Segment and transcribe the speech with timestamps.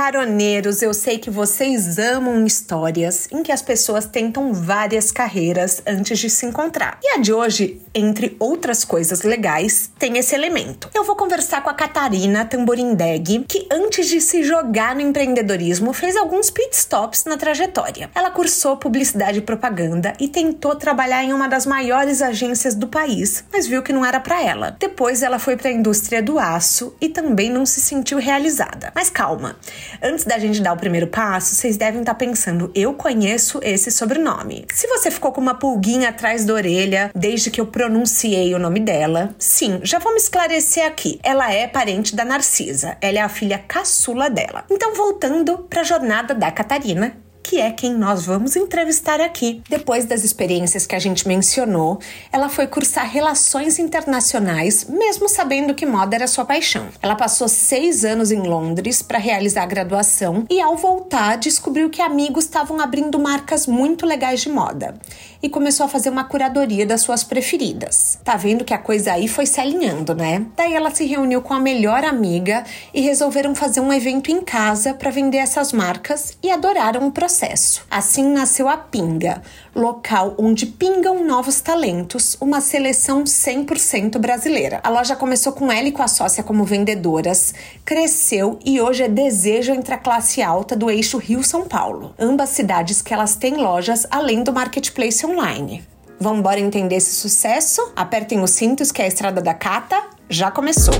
[0.00, 6.18] Caroneiros, eu sei que vocês amam histórias em que as pessoas tentam várias carreiras antes
[6.18, 6.98] de se encontrar.
[7.02, 10.88] E a de hoje, entre outras coisas legais, tem esse elemento.
[10.94, 16.16] Eu vou conversar com a Catarina Tamborindeg, que antes de se jogar no empreendedorismo, fez
[16.16, 18.10] alguns pit stops na trajetória.
[18.14, 23.44] Ela cursou publicidade e propaganda e tentou trabalhar em uma das maiores agências do país,
[23.52, 24.74] mas viu que não era para ela.
[24.80, 28.90] Depois ela foi para a indústria do aço e também não se sentiu realizada.
[28.94, 29.56] Mas calma,
[30.02, 33.90] Antes da gente dar o primeiro passo, vocês devem estar tá pensando: eu conheço esse
[33.90, 34.64] sobrenome.
[34.72, 38.80] Se você ficou com uma pulguinha atrás da orelha desde que eu pronunciei o nome
[38.80, 41.18] dela, sim, já vamos esclarecer aqui.
[41.22, 44.64] Ela é parente da Narcisa, ela é a filha caçula dela.
[44.70, 49.62] Então, voltando para a jornada da Catarina, que é quem nós vamos entrevistar aqui.
[49.68, 51.98] Depois das experiências que a gente mencionou,
[52.32, 56.88] ela foi cursar Relações Internacionais, mesmo sabendo que moda era sua paixão.
[57.02, 62.00] Ela passou seis anos em Londres para realizar a graduação e, ao voltar, descobriu que
[62.00, 64.94] amigos estavam abrindo marcas muito legais de moda
[65.42, 68.18] e começou a fazer uma curadoria das suas preferidas.
[68.24, 70.46] Tá vendo que a coisa aí foi se alinhando, né?
[70.56, 74.94] Daí ela se reuniu com a melhor amiga e resolveram fazer um evento em casa
[74.94, 77.84] para vender essas marcas e adoraram o processo.
[77.90, 79.42] Assim nasceu a Pinga,
[79.74, 84.80] local onde pingam novos talentos, uma seleção 100% brasileira.
[84.82, 87.54] A loja começou com ela e com a sócia como vendedoras,
[87.84, 92.14] cresceu e hoje é desejo entre a classe alta do eixo Rio-São Paulo.
[92.18, 95.82] Ambas cidades que elas têm lojas além do marketplace online.
[96.18, 97.92] Vamos embora entender esse sucesso?
[97.96, 100.94] Apertem os cintos que a estrada da Cata já começou.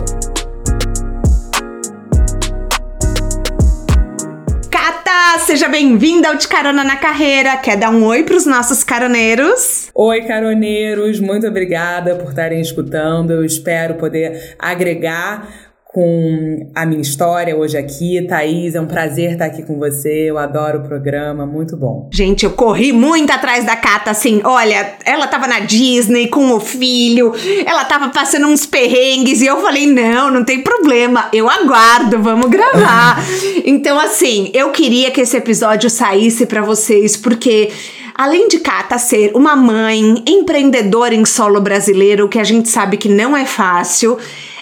[4.70, 7.56] Cata, seja bem-vinda ao De Carona na Carreira.
[7.58, 9.90] Quer dar um oi para os nossos caroneiros?
[9.94, 13.32] Oi, caroneiros, muito obrigada por estarem escutando.
[13.32, 18.24] Eu espero poder agregar com a minha história hoje aqui.
[18.26, 20.30] Thaís, é um prazer estar aqui com você.
[20.30, 22.08] Eu adoro o programa, muito bom.
[22.12, 24.40] Gente, eu corri muito atrás da Cata, assim.
[24.44, 27.32] Olha, ela tava na Disney com o filho,
[27.66, 32.48] ela tava passando uns perrengues e eu falei: não, não tem problema, eu aguardo, vamos
[32.48, 33.18] gravar.
[33.64, 37.70] então, assim, eu queria que esse episódio saísse para vocês, porque.
[38.12, 43.08] Além de Cata ser uma mãe empreendedora em solo brasileiro, que a gente sabe que
[43.08, 44.18] não é fácil,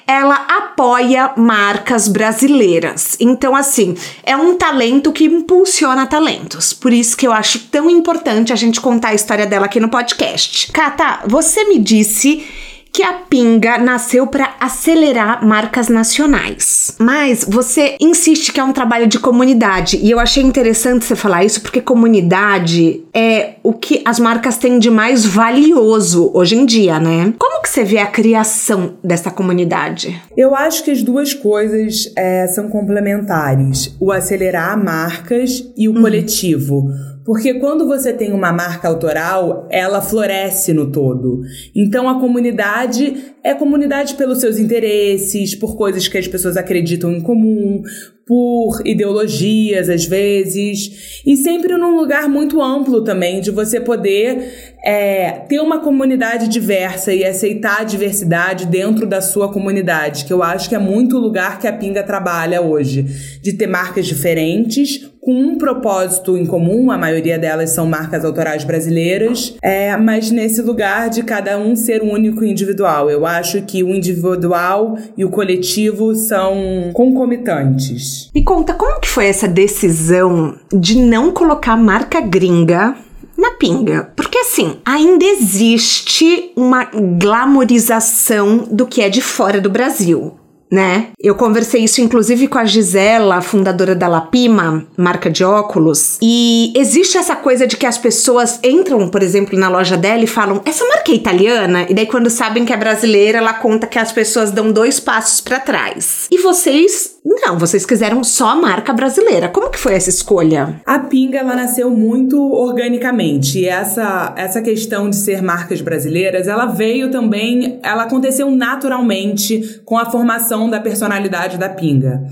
[0.09, 3.15] ela apoia marcas brasileiras.
[3.21, 6.73] Então, assim, é um talento que impulsiona talentos.
[6.73, 9.91] Por isso que eu acho tão importante a gente contar a história dela aqui no
[9.91, 10.73] podcast.
[10.73, 12.47] Cata, você me disse
[12.93, 16.95] que a Pinga nasceu para acelerar marcas nacionais.
[16.99, 21.45] Mas você insiste que é um trabalho de comunidade e eu achei interessante você falar
[21.45, 26.99] isso porque comunidade é o que as marcas têm de mais valioso hoje em dia,
[26.99, 27.33] né?
[27.39, 30.21] Como que você vê a criação dessa comunidade?
[30.37, 36.03] Eu acho que as duas coisas é, são complementares: o acelerar marcas e o uhum.
[36.03, 36.89] coletivo.
[37.29, 41.43] Porque quando você tem uma marca autoral, ela floresce no todo.
[41.77, 47.21] Então a comunidade é comunidade pelos seus interesses, por coisas que as pessoas acreditam em
[47.21, 47.83] comum,
[48.27, 55.31] por ideologias às vezes, e sempre num lugar muito amplo também, de você poder é,
[55.49, 60.69] ter uma comunidade diversa e aceitar a diversidade dentro da sua comunidade, que eu acho
[60.69, 63.03] que é muito o lugar que a Pinga trabalha hoje,
[63.43, 68.65] de ter marcas diferentes, com um propósito em comum, a maioria delas são marcas autorais
[68.65, 73.11] brasileiras, é, mas nesse lugar de cada um ser único e individual.
[73.11, 76.57] Eu acho que o individual e o coletivo são
[76.95, 78.31] concomitantes.
[78.35, 82.95] Me conta, como que foi essa decisão de não colocar marca gringa
[83.37, 84.11] na pinga.
[84.17, 90.38] Porque assim, ainda existe uma glamorização do que é de fora do Brasil
[90.71, 91.09] né?
[91.19, 97.17] Eu conversei isso inclusive com a Gisela, fundadora da Lapima, marca de óculos, e existe
[97.17, 100.87] essa coisa de que as pessoas entram, por exemplo, na loja dela e falam: "Essa
[100.87, 104.51] marca é italiana?" E daí quando sabem que é brasileira, ela conta que as pessoas
[104.51, 106.27] dão dois passos para trás.
[106.31, 109.49] E vocês não, vocês quiseram só a marca brasileira.
[109.49, 110.81] Como que foi essa escolha?
[110.87, 113.59] A Pinga ela nasceu muito organicamente.
[113.59, 119.99] E essa essa questão de ser marcas brasileiras, ela veio também, ela aconteceu naturalmente com
[119.99, 122.23] a formação da personalidade da Pinga.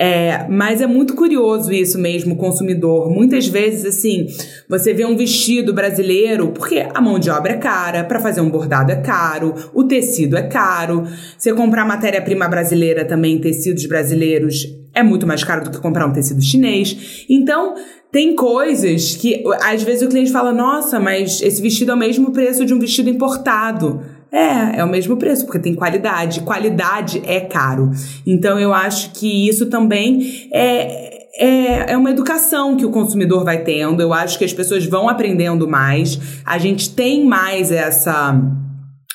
[0.00, 3.10] É, mas é muito curioso isso mesmo, consumidor.
[3.10, 4.28] Muitas vezes, assim,
[4.68, 8.48] você vê um vestido brasileiro, porque a mão de obra é cara, para fazer um
[8.48, 11.02] bordado é caro, o tecido é caro.
[11.36, 16.12] Você comprar matéria-prima brasileira também, tecidos brasileiros, é muito mais caro do que comprar um
[16.12, 17.24] tecido chinês.
[17.28, 17.74] Então,
[18.12, 22.30] tem coisas que às vezes o cliente fala: nossa, mas esse vestido é o mesmo
[22.30, 24.00] preço de um vestido importado.
[24.30, 26.40] É, é o mesmo preço, porque tem qualidade.
[26.42, 27.90] Qualidade é caro.
[28.26, 33.62] Então eu acho que isso também é, é, é uma educação que o consumidor vai
[33.62, 34.02] tendo.
[34.02, 36.20] Eu acho que as pessoas vão aprendendo mais.
[36.44, 38.38] A gente tem mais essa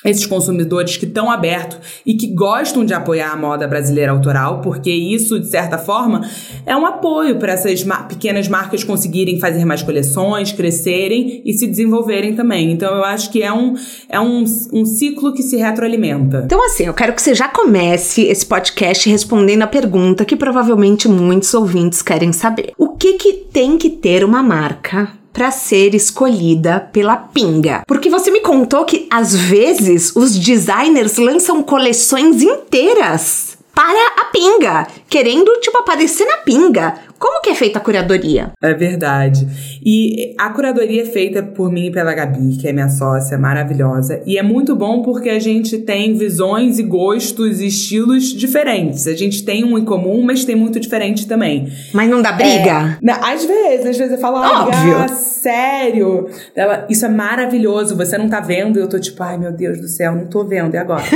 [0.04, 4.90] esses consumidores que estão abertos e que gostam de apoiar a moda brasileira autoral, porque
[4.90, 6.28] isso, de certa forma,
[6.66, 12.34] é um apoio para essas pequenas marcas conseguirem fazer mais coleções, crescerem e se desenvolverem
[12.34, 12.70] também.
[12.72, 13.74] Então, eu acho que é um,
[14.08, 16.42] é um, um ciclo que se retroalimenta.
[16.44, 21.08] Então, assim, eu quero que você já comece esse podcast respondendo a pergunta que provavelmente
[21.08, 22.72] muitos ouvintes querem saber.
[22.76, 27.82] O que, que tem que ter uma marca para ser escolhida pela Pinga.
[27.86, 34.86] Porque você me contou que às vezes os designers lançam coleções inteiras para a Pinga,
[35.08, 36.94] querendo tipo aparecer na Pinga.
[37.18, 38.52] Como que é feita a curadoria?
[38.60, 39.46] É verdade.
[39.84, 44.20] E a curadoria é feita por mim e pela Gabi, que é minha sócia maravilhosa.
[44.26, 49.06] E é muito bom porque a gente tem visões e gostos e estilos diferentes.
[49.06, 51.72] A gente tem um em comum, mas tem muito diferente também.
[51.94, 52.98] Mas não dá briga?
[53.02, 54.96] É, às vezes, às vezes eu falo, Óbvio.
[54.98, 56.28] ah, sério?
[56.54, 58.78] Ela, isso é maravilhoso, você não tá vendo?
[58.78, 61.04] E eu tô tipo, ai meu Deus do céu, não tô vendo, e agora?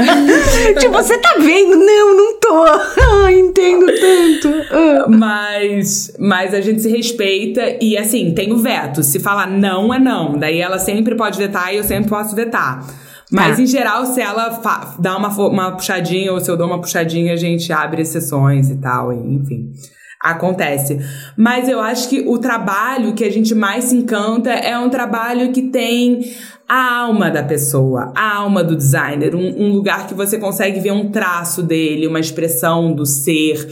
[0.78, 1.76] tipo, você tá vendo?
[1.76, 2.66] Não, não tô.
[3.30, 5.10] Entendo tanto.
[5.10, 9.02] mas, mas a gente se respeita e assim, tem o veto.
[9.02, 10.38] Se falar não, é não.
[10.38, 12.84] Daí ela sempre pode vetar e eu sempre posso vetar.
[13.30, 13.62] Mas tá.
[13.62, 14.60] em geral, se ela
[14.98, 18.76] dá uma, uma puxadinha ou se eu dou uma puxadinha, a gente abre exceções e
[18.76, 19.72] tal, enfim
[20.20, 21.00] acontece.
[21.36, 25.50] Mas eu acho que o trabalho que a gente mais se encanta é um trabalho
[25.50, 26.32] que tem
[26.68, 30.92] a alma da pessoa, a alma do designer, um, um lugar que você consegue ver
[30.92, 33.66] um traço dele, uma expressão do ser,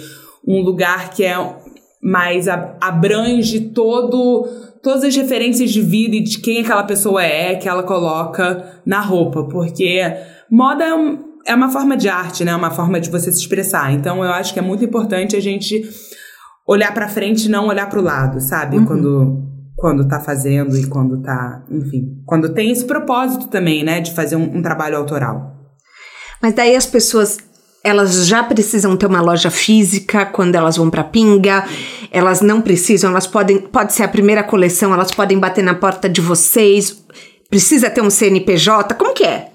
[0.46, 1.36] um lugar que é
[2.02, 4.48] mais abrange todo
[4.82, 9.00] todas as referências de vida e de quem aquela pessoa é que ela coloca na
[9.00, 10.00] roupa, porque
[10.50, 12.52] moda é, é uma forma de arte, né?
[12.52, 13.92] É uma forma de você se expressar.
[13.92, 15.88] Então eu acho que é muito importante a gente
[16.68, 18.76] olhar para frente e não olhar para o lado, sabe?
[18.76, 18.84] Uhum.
[18.84, 24.12] Quando quando tá fazendo e quando tá, enfim, quando tem esse propósito também, né, de
[24.12, 25.54] fazer um, um trabalho autoral.
[26.42, 27.38] Mas daí as pessoas
[27.84, 31.64] elas já precisam ter uma loja física quando elas vão para Pinga.
[32.10, 36.08] Elas não precisam, elas podem, pode ser a primeira coleção, elas podem bater na porta
[36.08, 37.04] de vocês.
[37.48, 38.94] Precisa ter um CNPJ?
[38.94, 39.50] Como que é?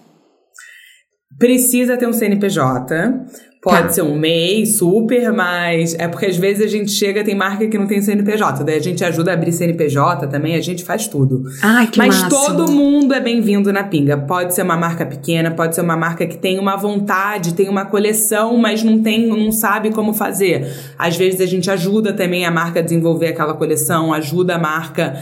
[1.38, 3.26] Precisa ter um CNPJ.
[3.64, 3.90] Pode tá.
[3.90, 7.78] ser um MEI, super, mas é porque às vezes a gente chega, tem marca que
[7.78, 11.44] não tem CNPJ, daí a gente ajuda a abrir CNPJ também, a gente faz tudo.
[11.62, 12.30] Ai, que Mas máximo.
[12.30, 14.18] todo mundo é bem-vindo na Pinga.
[14.18, 17.86] Pode ser uma marca pequena, pode ser uma marca que tem uma vontade, tem uma
[17.86, 20.70] coleção, mas não tem, não sabe como fazer.
[21.00, 25.16] Às vezes a gente ajuda também a marca a desenvolver aquela coleção, ajuda a marca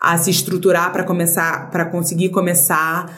[0.00, 3.12] a se estruturar para começar, para conseguir começar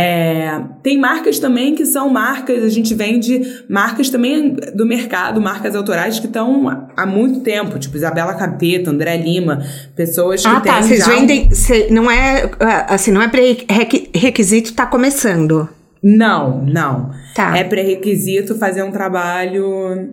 [0.00, 5.74] é, tem marcas também que são marcas, a gente vende marcas também do mercado, marcas
[5.74, 9.60] autorais que estão há muito tempo, tipo Isabela Capeta, André Lima,
[9.96, 10.70] pessoas que ah, têm.
[10.70, 11.50] Ah, tá, vocês vendem.
[11.52, 12.48] Cê, não é
[12.86, 15.68] assim, não é pré-requisito, tá começando.
[16.00, 17.10] Não, não.
[17.34, 17.58] Tá.
[17.58, 20.12] É pré-requisito fazer um trabalho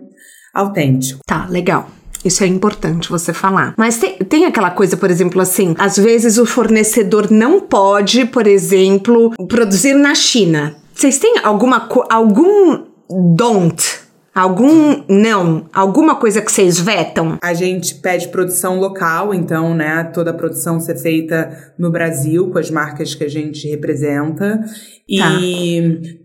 [0.52, 1.20] autêntico.
[1.24, 1.88] Tá, legal.
[2.26, 3.74] Isso é importante você falar.
[3.76, 8.46] Mas tem, tem aquela coisa, por exemplo, assim, às vezes o fornecedor não pode, por
[8.46, 10.76] exemplo, produzir na China.
[10.92, 14.06] Vocês têm alguma algum don't
[14.36, 15.66] Algum não?
[15.72, 17.38] Alguma coisa que vocês vetam?
[17.42, 20.04] A gente pede produção local, então, né?
[20.12, 24.62] Toda a produção ser feita no Brasil, com as marcas que a gente representa.
[25.08, 25.38] E tá.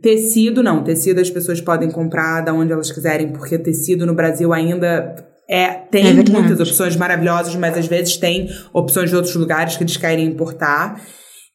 [0.02, 0.84] tecido, não.
[0.84, 5.16] Tecido as pessoas podem comprar da onde elas quiserem, porque tecido no Brasil ainda
[5.52, 9.84] é, tem é muitas opções maravilhosas, mas às vezes tem opções de outros lugares que
[9.84, 11.02] eles querem importar.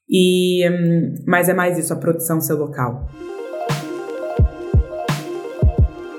[0.06, 3.08] E, hum, mas é mais isso, a produção ser local.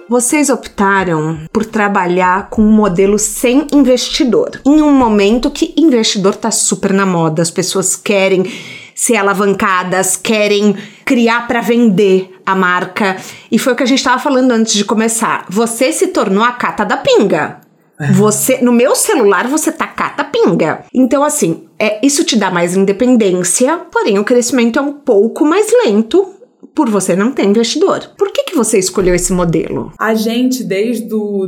[0.10, 6.50] Vocês optaram por trabalhar com um modelo sem investidor, em um momento que investidor está
[6.50, 8.46] super na moda, as pessoas querem
[8.96, 13.18] ser alavancadas, querem criar para vender a marca.
[13.52, 15.46] E foi o que a gente estava falando antes de começar.
[15.50, 17.67] Você se tornou a cata da pinga.
[18.16, 20.86] Você, no meu celular, você tá cata pinga.
[20.94, 25.72] Então, assim, é, isso te dá mais independência, porém o crescimento é um pouco mais
[25.84, 26.26] lento
[26.76, 28.12] por você não ter investidor.
[28.18, 29.92] Por que, que você escolheu esse modelo?
[30.00, 31.48] A gente, desde o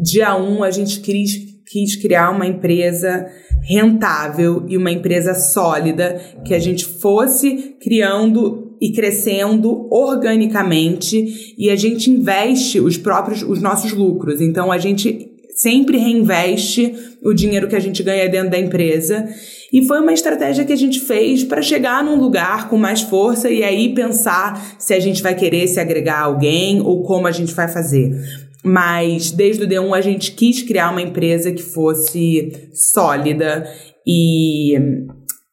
[0.00, 1.36] dia 1, um, a gente quis,
[1.70, 3.26] quis criar uma empresa
[3.62, 11.76] rentável e uma empresa sólida, que a gente fosse criando e crescendo organicamente e a
[11.76, 14.40] gente investe os próprios os nossos lucros.
[14.40, 15.29] Então a gente
[15.60, 19.28] sempre reinveste o dinheiro que a gente ganha dentro da empresa.
[19.72, 23.50] E foi uma estratégia que a gente fez para chegar num lugar com mais força
[23.50, 27.32] e aí pensar se a gente vai querer se agregar a alguém ou como a
[27.32, 28.10] gente vai fazer.
[28.64, 33.66] Mas desde o D1 a gente quis criar uma empresa que fosse sólida
[34.06, 34.76] e,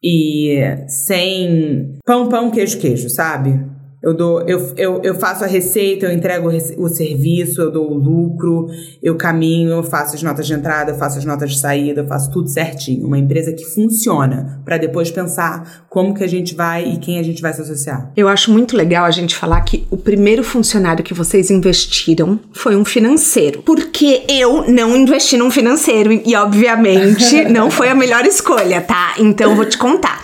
[0.03, 3.76] e sem pão, pão, queijo, queijo, sabe?
[4.07, 7.93] Eu, dou, eu, eu, eu faço a receita, eu entrego o serviço, eu dou o
[7.93, 8.67] lucro,
[9.03, 12.07] eu caminho, eu faço as notas de entrada, eu faço as notas de saída, eu
[12.07, 13.05] faço tudo certinho.
[13.05, 17.23] Uma empresa que funciona para depois pensar como que a gente vai e quem a
[17.23, 18.11] gente vai se associar.
[18.15, 22.75] Eu acho muito legal a gente falar que o primeiro funcionário que vocês investiram foi
[22.75, 23.63] um financeiro.
[23.63, 29.15] Porque eu não investi num financeiro e, obviamente, não foi a melhor escolha, tá?
[29.17, 30.21] Então, vou te contar.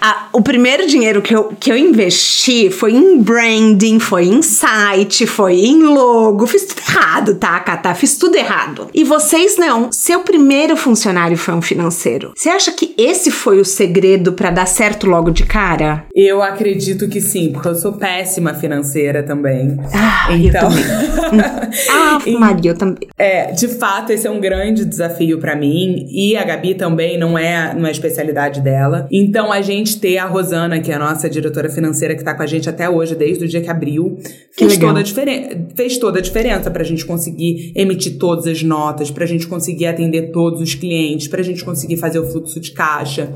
[0.00, 5.26] Ah, o primeiro dinheiro que eu, que eu investi foi em branding, foi em site,
[5.26, 6.46] foi em logo.
[6.46, 7.94] Fiz tudo errado, tá, Cata?
[7.94, 8.88] Fiz tudo errado.
[8.94, 9.90] E vocês não.
[9.90, 12.32] Seu primeiro funcionário foi um financeiro.
[12.36, 16.04] Você acha que esse foi o segredo para dar certo logo de cara?
[16.14, 19.76] Eu acredito que sim, porque eu sou péssima financeira também.
[19.92, 20.70] Ah, então.
[20.70, 21.44] Eu também.
[21.90, 23.08] ah, Maria, eu também.
[23.18, 26.06] É, de fato, esse é um grande desafio para mim.
[26.10, 29.06] E a Gabi também não é, não é especialidade dela.
[29.10, 32.42] Então, a gente ter a Rosana, que é a nossa diretora financeira, que tá com
[32.42, 34.18] a gente até hoje desde o dia que abriu,
[34.56, 38.62] fez, toda a, diferen fez toda a diferença para a gente conseguir emitir todas as
[38.62, 42.30] notas, para a gente conseguir atender todos os clientes, para a gente conseguir fazer o
[42.30, 43.32] fluxo de caixa.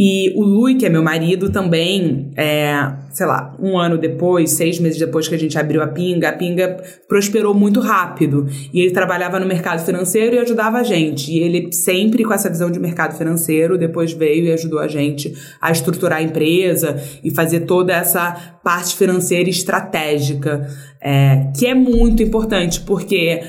[0.00, 4.78] E o Lui, que é meu marido, também, é, sei lá, um ano depois, seis
[4.78, 6.76] meses depois que a gente abriu a Pinga, a Pinga
[7.08, 8.46] prosperou muito rápido.
[8.72, 11.32] E ele trabalhava no mercado financeiro e ajudava a gente.
[11.32, 15.34] E ele sempre com essa visão de mercado financeiro, depois veio e ajudou a gente
[15.60, 20.68] a estruturar a empresa e fazer toda essa parte financeira estratégica,
[21.00, 23.40] é, que é muito importante, porque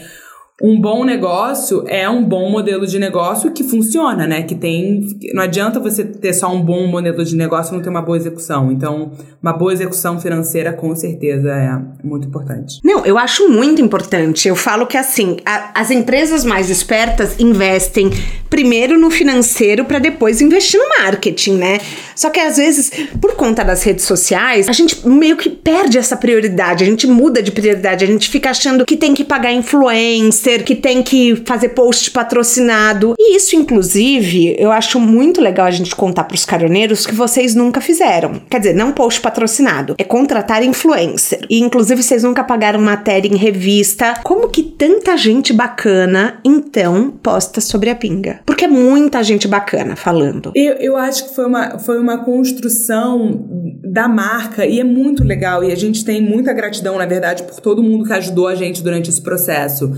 [0.62, 4.44] um bom negócio é um bom modelo de negócio que funciona, né?
[4.44, 5.08] Que tem.
[5.34, 8.18] Não adianta você ter só um bom modelo de negócio e não ter uma boa
[8.18, 8.72] execução.
[8.72, 9.12] Então,
[9.42, 12.80] uma boa execução financeira, com certeza, é muito importante.
[12.84, 14.50] Não, eu acho muito importante.
[14.50, 18.10] Eu falo que assim, a, as empresas mais espertas investem
[18.50, 21.78] primeiro no financeiro para depois investir no marketing, né?
[22.16, 26.18] Só que às vezes, por conta das redes sociais, a gente meio que perde essa
[26.18, 30.49] prioridade, a gente muda de prioridade, a gente fica achando que tem que pagar influência
[30.50, 33.14] influencer que tem que fazer post patrocinado.
[33.18, 37.54] E isso, inclusive, eu acho muito legal a gente contar para os caroneiros que vocês
[37.54, 38.42] nunca fizeram.
[38.50, 41.46] Quer dizer, não post patrocinado, é contratar influencer.
[41.50, 44.16] E inclusive vocês nunca pagaram matéria em revista.
[44.24, 48.40] Como que tanta gente bacana então posta sobre a pinga?
[48.46, 50.52] Porque é muita gente bacana falando.
[50.56, 53.46] Eu, eu acho que foi uma, foi uma construção
[53.84, 55.64] da marca e é muito legal.
[55.64, 58.82] E a gente tem muita gratidão, na verdade, por todo mundo que ajudou a gente
[58.82, 59.92] durante esse processo.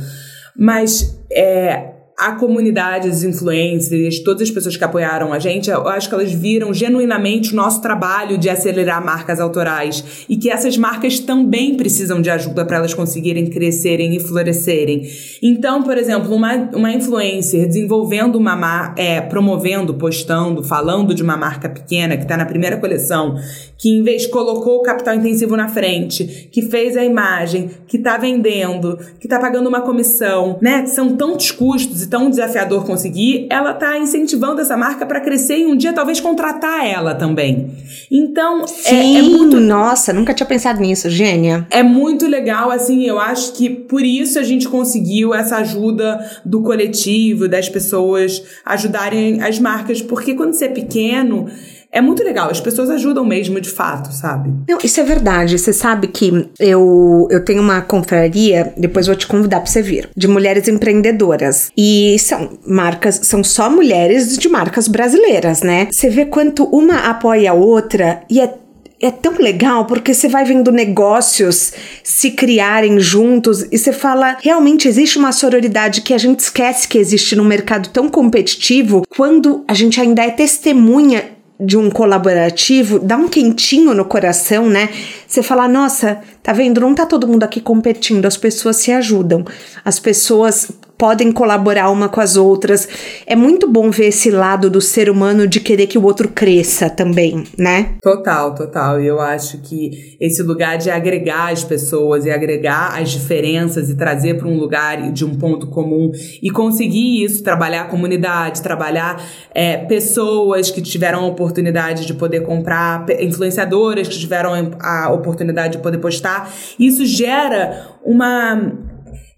[0.56, 6.08] Mas é, a comunidade, os influencers, todas as pessoas que apoiaram a gente, eu acho
[6.08, 11.20] que elas viram genuinamente o nosso trabalho de acelerar marcas autorais e que essas marcas
[11.20, 15.02] também precisam de ajuda para elas conseguirem crescerem e florescerem.
[15.42, 21.36] Então, por exemplo, uma, uma influencer desenvolvendo uma marca, é, promovendo, postando, falando de uma
[21.36, 23.36] marca pequena que está na primeira coleção,
[23.80, 28.16] que em vez colocou o capital intensivo na frente, que fez a imagem, que está
[28.16, 30.86] vendendo, que está pagando uma comissão, né?
[30.86, 35.78] São tantos custos tão desafiador conseguir, ela está incentivando essa marca para crescer e um
[35.78, 37.72] dia talvez contratar ela também.
[38.12, 39.58] Então, Sim, é, é muito.
[39.62, 41.66] Nossa, nunca tinha pensado nisso, gênia.
[41.72, 46.62] É muito legal, assim, eu acho que por isso a gente conseguiu essa ajuda do
[46.62, 51.48] coletivo, das pessoas ajudarem as marcas, porque quando você é pequeno
[51.92, 52.50] é muito legal.
[52.50, 54.52] As pessoas ajudam mesmo de fato, sabe?
[54.68, 55.60] Não, isso é verdade.
[55.60, 60.10] Você sabe que eu, eu tenho uma confraria, depois vou te convidar pra você vir,
[60.16, 61.72] de mulheres empreendedoras.
[61.78, 65.88] E são marcas, são só mulheres de marcas brasileiras, né?
[65.92, 68.62] Você vê quanto uma apoia a outra e é
[69.02, 74.88] é tão legal porque você vai vendo negócios se criarem juntos e você fala, realmente
[74.88, 79.74] existe uma sororidade que a gente esquece que existe num mercado tão competitivo quando a
[79.74, 84.90] gente ainda é testemunha de um colaborativo dá um quentinho no coração, né?
[85.28, 86.82] Você fala, nossa, tá vendo?
[86.82, 89.46] Não tá todo mundo aqui competindo, as pessoas se ajudam,
[89.86, 90.72] as pessoas
[91.02, 92.88] podem colaborar uma com as outras.
[93.26, 96.92] É muito bom ver esse lado do ser humano de querer que o outro cresça
[96.92, 97.96] também, né?
[98.04, 99.02] Total, total.
[99.02, 103.98] E eu acho que esse lugar de agregar as pessoas e agregar as diferenças e
[103.98, 109.26] trazer para um lugar de um ponto comum e conseguir isso, trabalhar a comunidade, trabalhar
[109.56, 115.84] é, pessoas que tiveram a oportunidade de poder comprar, influenciadoras que tiveram a oportunidade de
[115.84, 118.91] poder postar, isso gera uma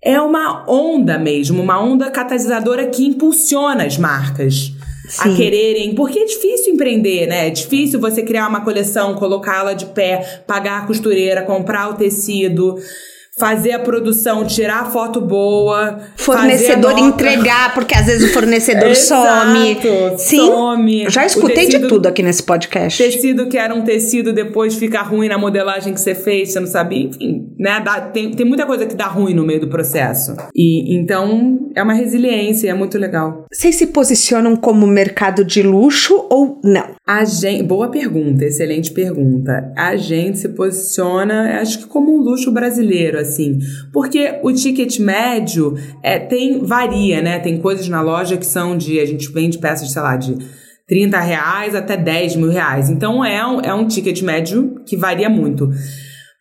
[0.03, 4.73] é uma onda mesmo, uma onda catalisadora que impulsiona as marcas.
[5.07, 5.33] Sim.
[5.33, 7.47] a quererem, porque é difícil empreender, né?
[7.47, 12.77] É difícil você criar uma coleção, colocá-la de pé, pagar a costureira, comprar o tecido
[13.37, 19.51] fazer a produção, tirar a foto boa, fornecedor entregar, porque às vezes o fornecedor Exato,
[19.51, 20.17] some.
[20.17, 20.37] Sim.
[20.37, 21.09] Some.
[21.09, 23.01] Já escutei tecido, de tudo aqui nesse podcast.
[23.03, 26.67] Tecido que era um tecido depois fica ruim na modelagem que você fez, você não
[26.67, 27.81] sabia, enfim, né?
[27.83, 30.35] Dá, tem, tem muita coisa que dá ruim no meio do processo.
[30.55, 33.45] E então é uma resiliência, é muito legal.
[33.51, 36.93] Vocês se posicionam como mercado de luxo ou não?
[37.05, 39.73] A gente, boa pergunta, excelente pergunta.
[39.75, 43.59] A gente se posiciona, acho que como um luxo brasileiro assim.
[43.91, 47.39] Porque o ticket médio é, tem varia, né?
[47.39, 48.99] Tem coisas na loja que são de.
[48.99, 50.37] A gente vende peças, sei lá, de
[50.87, 52.89] 30 reais até 10 mil reais.
[52.89, 55.69] Então é um, é um ticket médio que varia muito.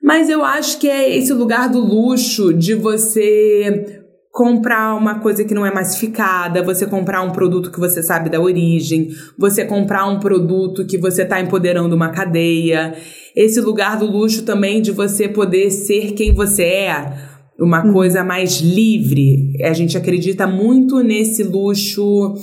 [0.02, 4.01] Mas eu acho que é esse lugar do luxo de você
[4.32, 8.40] comprar uma coisa que não é massificada, você comprar um produto que você sabe da
[8.40, 12.94] origem, você comprar um produto que você está empoderando uma cadeia.
[13.36, 17.12] Esse lugar do luxo também de você poder ser quem você é,
[17.60, 17.92] uma hum.
[17.92, 19.52] coisa mais livre.
[19.62, 22.34] A gente acredita muito nesse luxo,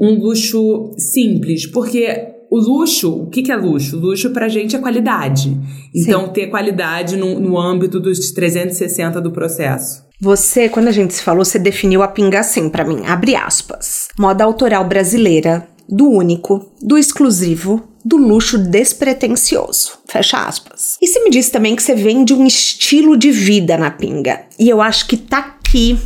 [0.00, 3.98] um luxo simples, porque o luxo, o que, que é luxo?
[3.98, 5.54] Luxo pra gente é qualidade.
[5.94, 6.32] Então, Sim.
[6.32, 10.07] ter qualidade no, no âmbito dos 360 do processo.
[10.20, 14.08] Você, quando a gente se falou, você definiu a pinga assim para mim, abre aspas.
[14.18, 19.92] Moda autoral brasileira, do único, do exclusivo, do luxo despretensioso.
[20.08, 20.96] Fecha aspas.
[21.00, 24.40] E você me disse também que você vende um estilo de vida na pinga.
[24.58, 25.96] E eu acho que tá aqui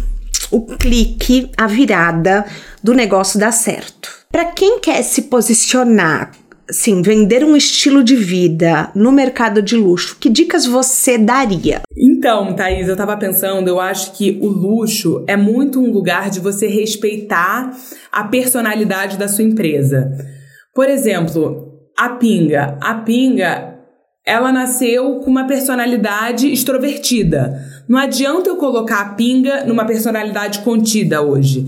[0.50, 2.44] o clique, a virada
[2.82, 4.10] do negócio dar certo.
[4.30, 6.32] Para quem quer se posicionar
[6.70, 11.82] sim, vender um estilo de vida no mercado de luxo, que dicas você daria?
[11.96, 16.40] Então, Thaís, eu tava pensando, eu acho que o luxo é muito um lugar de
[16.40, 17.76] você respeitar
[18.10, 20.10] a personalidade da sua empresa.
[20.74, 22.78] Por exemplo, a Pinga.
[22.80, 23.78] A Pinga,
[24.24, 27.60] ela nasceu com uma personalidade extrovertida.
[27.88, 31.66] Não adianta eu colocar a Pinga numa personalidade contida hoje.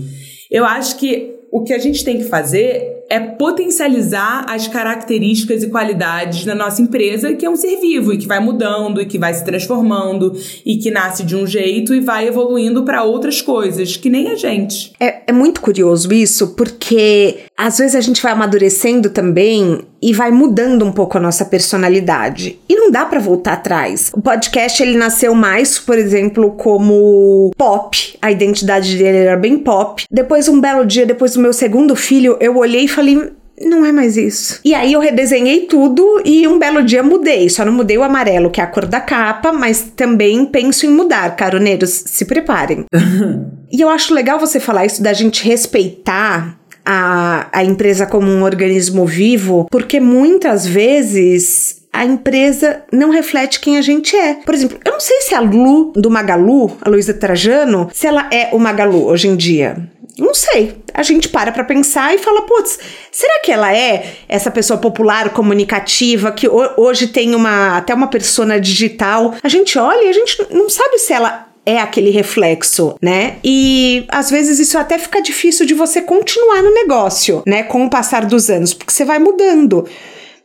[0.49, 5.69] Eu acho que o que a gente tem que fazer é potencializar as características e
[5.69, 9.17] qualidades da nossa empresa, que é um ser vivo e que vai mudando e que
[9.17, 13.95] vai se transformando e que nasce de um jeito e vai evoluindo para outras coisas,
[13.95, 14.93] que nem a gente.
[14.99, 20.29] É, é muito curioso isso, porque às vezes a gente vai amadurecendo também e vai
[20.29, 22.59] mudando um pouco a nossa personalidade.
[22.67, 24.11] E não dá para voltar atrás.
[24.13, 28.17] O podcast ele nasceu mais, por exemplo, como pop.
[28.21, 30.03] A identidade dele era bem pop.
[30.11, 33.91] Depois um belo dia, depois do meu segundo filho, eu olhei e falei, não é
[33.91, 34.59] mais isso.
[34.65, 37.49] E aí eu redesenhei tudo e um belo dia mudei.
[37.49, 40.89] Só não mudei o amarelo, que é a cor da capa, mas também penso em
[40.89, 41.35] mudar.
[41.37, 42.85] Caroneiros, se preparem.
[43.71, 48.43] e eu acho legal você falar isso da gente respeitar a, a empresa como um
[48.43, 54.33] organismo vivo, porque muitas vezes a empresa não reflete quem a gente é.
[54.35, 58.29] Por exemplo, eu não sei se a Lu do Magalu, a Luísa Trajano, se ela
[58.31, 59.77] é o Magalu hoje em dia.
[60.17, 60.77] Não sei.
[60.93, 62.79] A gente para pra pensar e fala, putz,
[63.11, 68.59] será que ela é essa pessoa popular, comunicativa, que hoje tem uma até uma persona
[68.59, 69.33] digital?
[69.43, 73.37] A gente olha e a gente não sabe se ela é aquele reflexo, né?
[73.43, 77.63] E às vezes isso até fica difícil de você continuar no negócio, né?
[77.63, 79.85] Com o passar dos anos, porque você vai mudando.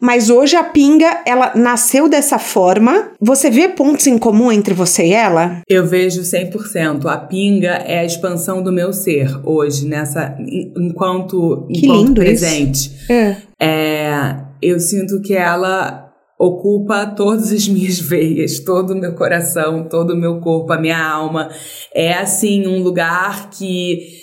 [0.01, 3.11] Mas hoje a pinga, ela nasceu dessa forma.
[3.21, 5.61] Você vê pontos em comum entre você e ela?
[5.69, 7.05] Eu vejo 100%.
[7.05, 10.35] A pinga é a expansão do meu ser hoje, nessa
[10.75, 12.91] enquanto, que enquanto lindo presente.
[12.91, 13.13] Isso.
[13.13, 13.37] É.
[13.61, 14.37] é.
[14.63, 16.10] Eu sinto que ela
[16.41, 20.99] ocupa todas as minhas veias, todo o meu coração, todo o meu corpo, a minha
[20.99, 21.51] alma.
[21.95, 24.19] É assim um lugar que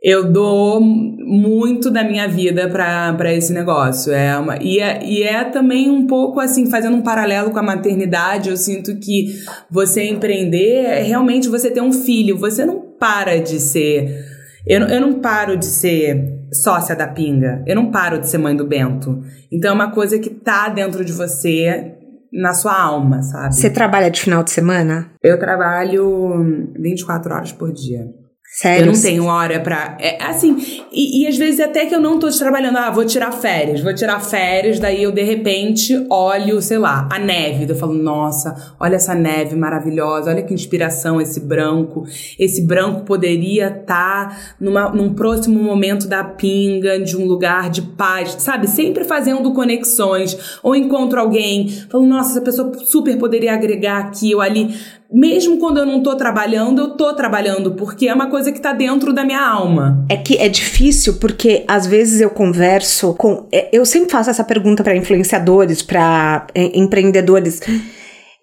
[0.00, 4.12] eu dou muito da minha vida para esse negócio.
[4.12, 7.62] É uma, e, é, e é também um pouco assim, fazendo um paralelo com a
[7.62, 9.34] maternidade, eu sinto que
[9.68, 14.24] você empreender é realmente você ter um filho, você não para de ser.
[14.64, 17.62] Eu, eu não paro de ser sócia da pinga.
[17.66, 19.22] Eu não paro de ser mãe do Bento.
[19.50, 21.94] Então é uma coisa que tá dentro de você,
[22.32, 23.54] na sua alma, sabe?
[23.54, 25.10] Você trabalha de final de semana?
[25.22, 28.06] Eu trabalho 24 horas por dia.
[28.48, 28.86] Sério?
[28.86, 29.98] Eu não tenho hora pra.
[30.00, 30.56] É, assim,
[30.90, 33.94] e, e, às vezes até que eu não tô trabalhando, ah, vou tirar férias, vou
[33.94, 37.70] tirar férias, daí eu de repente olho, sei lá, a neve.
[37.70, 42.04] Eu falo, nossa, olha essa neve maravilhosa, olha que inspiração esse branco.
[42.38, 48.36] Esse branco poderia estar tá num próximo momento da pinga, de um lugar de paz,
[48.38, 48.68] sabe?
[48.68, 50.58] Sempre fazendo conexões.
[50.62, 54.74] Ou encontro alguém, falo, nossa, essa pessoa super poderia agregar aqui ou ali
[55.12, 58.72] mesmo quando eu não tô trabalhando, eu tô trabalhando, porque é uma coisa que tá
[58.72, 60.04] dentro da minha alma.
[60.08, 63.46] É que é difícil, porque às vezes eu converso com.
[63.52, 67.60] É, eu sempre faço essa pergunta para influenciadores, para é, empreendedores.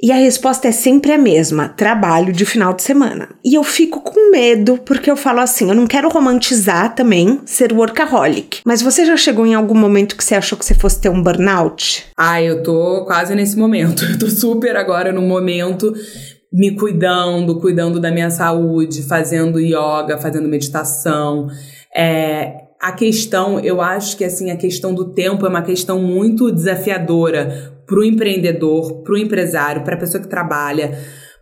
[0.01, 3.29] E a resposta é sempre a mesma: trabalho de final de semana.
[3.43, 7.71] E eu fico com medo, porque eu falo assim: eu não quero romantizar também ser
[7.71, 8.59] workaholic.
[8.65, 11.23] Mas você já chegou em algum momento que você achou que você fosse ter um
[11.23, 12.05] burnout?
[12.17, 14.03] Ah, eu tô quase nesse momento.
[14.13, 15.93] Eu tô super agora no momento
[16.53, 21.47] me cuidando, cuidando da minha saúde, fazendo yoga, fazendo meditação.
[21.95, 26.51] É, a questão, eu acho que assim, a questão do tempo é uma questão muito
[26.51, 30.97] desafiadora para o empreendedor, para o empresário, para a pessoa que trabalha.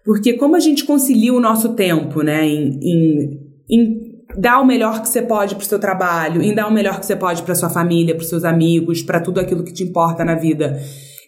[0.06, 5.02] Porque como a gente concilia o nosso tempo, né, em, em, em dar o melhor
[5.02, 7.54] que você pode para o seu trabalho, em dar o melhor que você pode para
[7.54, 10.80] sua família, para seus amigos, para tudo aquilo que te importa na vida.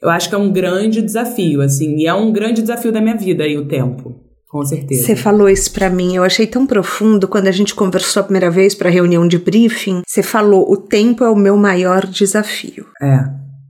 [0.03, 3.15] Eu acho que é um grande desafio, assim, e é um grande desafio da minha
[3.15, 4.13] vida aí o tempo.
[4.49, 5.01] Com certeza.
[5.01, 8.51] Você falou isso para mim, eu achei tão profundo quando a gente conversou a primeira
[8.51, 10.01] vez para reunião de briefing.
[10.05, 12.85] Você falou: "O tempo é o meu maior desafio".
[13.01, 13.23] É.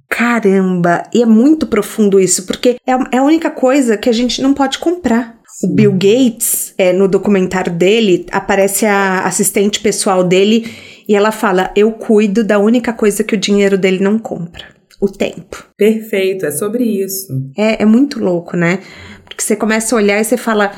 [0.10, 4.42] Caramba, e é muito profundo isso, porque é, é a única coisa que a gente
[4.42, 5.38] não pode comprar.
[5.64, 10.68] O Bill Gates, é, no documentário dele, aparece a assistente pessoal dele
[11.08, 14.73] e ela fala: Eu cuido da única coisa que o dinheiro dele não compra
[15.04, 15.68] o tempo.
[15.78, 17.28] Perfeito, é sobre isso.
[17.58, 18.80] É, é muito louco, né?
[19.26, 20.72] Porque você começa a olhar e você fala,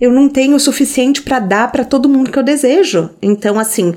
[0.00, 3.10] eu não tenho o suficiente para dar para todo mundo que eu desejo.
[3.20, 3.94] Então, assim,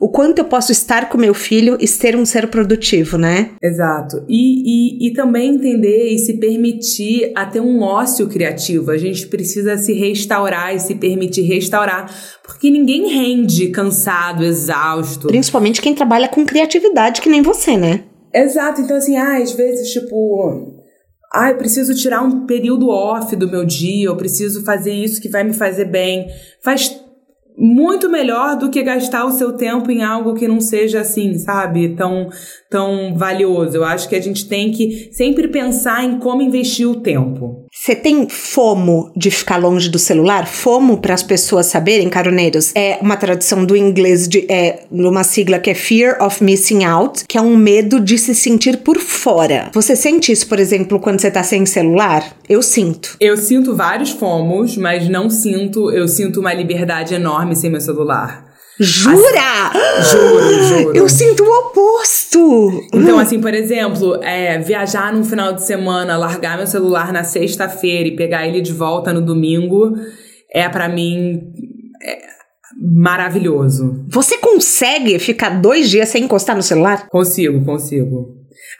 [0.00, 3.50] o quanto eu posso estar com meu filho e ser um ser produtivo, né?
[3.62, 4.24] Exato.
[4.28, 8.90] E, e, e também entender e se permitir a ter um ócio criativo.
[8.90, 12.12] A gente precisa se restaurar e se permitir restaurar.
[12.42, 15.28] Porque ninguém rende cansado, exausto.
[15.28, 18.02] Principalmente quem trabalha com criatividade, que nem você, né?
[18.34, 20.74] Exato, então assim, ah, às vezes, tipo,
[21.32, 25.28] ah, eu preciso tirar um período off do meu dia, eu preciso fazer isso que
[25.28, 26.28] vai me fazer bem.
[26.62, 27.00] Faz
[27.56, 31.94] muito melhor do que gastar o seu tempo em algo que não seja assim, sabe?
[31.94, 32.28] Tão,
[32.74, 33.76] tão valioso.
[33.76, 37.68] Eu acho que a gente tem que sempre pensar em como investir o tempo.
[37.72, 40.48] Você tem fomo de ficar longe do celular?
[40.48, 45.60] Fomo para as pessoas saberem, caroneiros, é uma tradução do inglês de é numa sigla
[45.60, 49.70] que é Fear of Missing Out, que é um medo de se sentir por fora.
[49.72, 52.36] Você sente isso, por exemplo, quando você tá sem celular?
[52.48, 53.16] Eu sinto.
[53.20, 58.43] Eu sinto vários fomos, mas não sinto, eu sinto uma liberdade enorme sem meu celular.
[58.80, 59.68] Jura?
[59.68, 60.96] Assim, juro, juro.
[60.96, 62.88] Eu sinto o oposto.
[62.92, 68.08] Então, assim, por exemplo, é, viajar num final de semana, largar meu celular na sexta-feira
[68.08, 69.92] e pegar ele de volta no domingo,
[70.52, 71.52] é para mim
[72.02, 72.18] é
[72.80, 74.04] maravilhoso.
[74.08, 77.08] Você consegue ficar dois dias sem encostar no celular?
[77.08, 78.33] Consigo, consigo.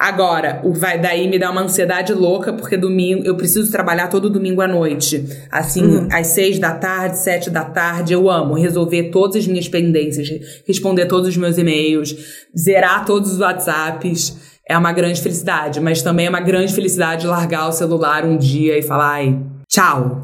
[0.05, 4.29] Agora, o vai daí me dá uma ansiedade louca, porque domingo eu preciso trabalhar todo
[4.29, 5.25] domingo à noite.
[5.51, 6.09] Assim, uhum.
[6.13, 10.29] às seis da tarde, sete da tarde, eu amo resolver todas as minhas pendências,
[10.69, 12.15] responder todos os meus e-mails,
[12.55, 14.37] zerar todos os WhatsApps.
[14.69, 18.79] É uma grande felicidade, mas também é uma grande felicidade largar o celular um dia
[18.79, 20.21] e falar, ai, tchau.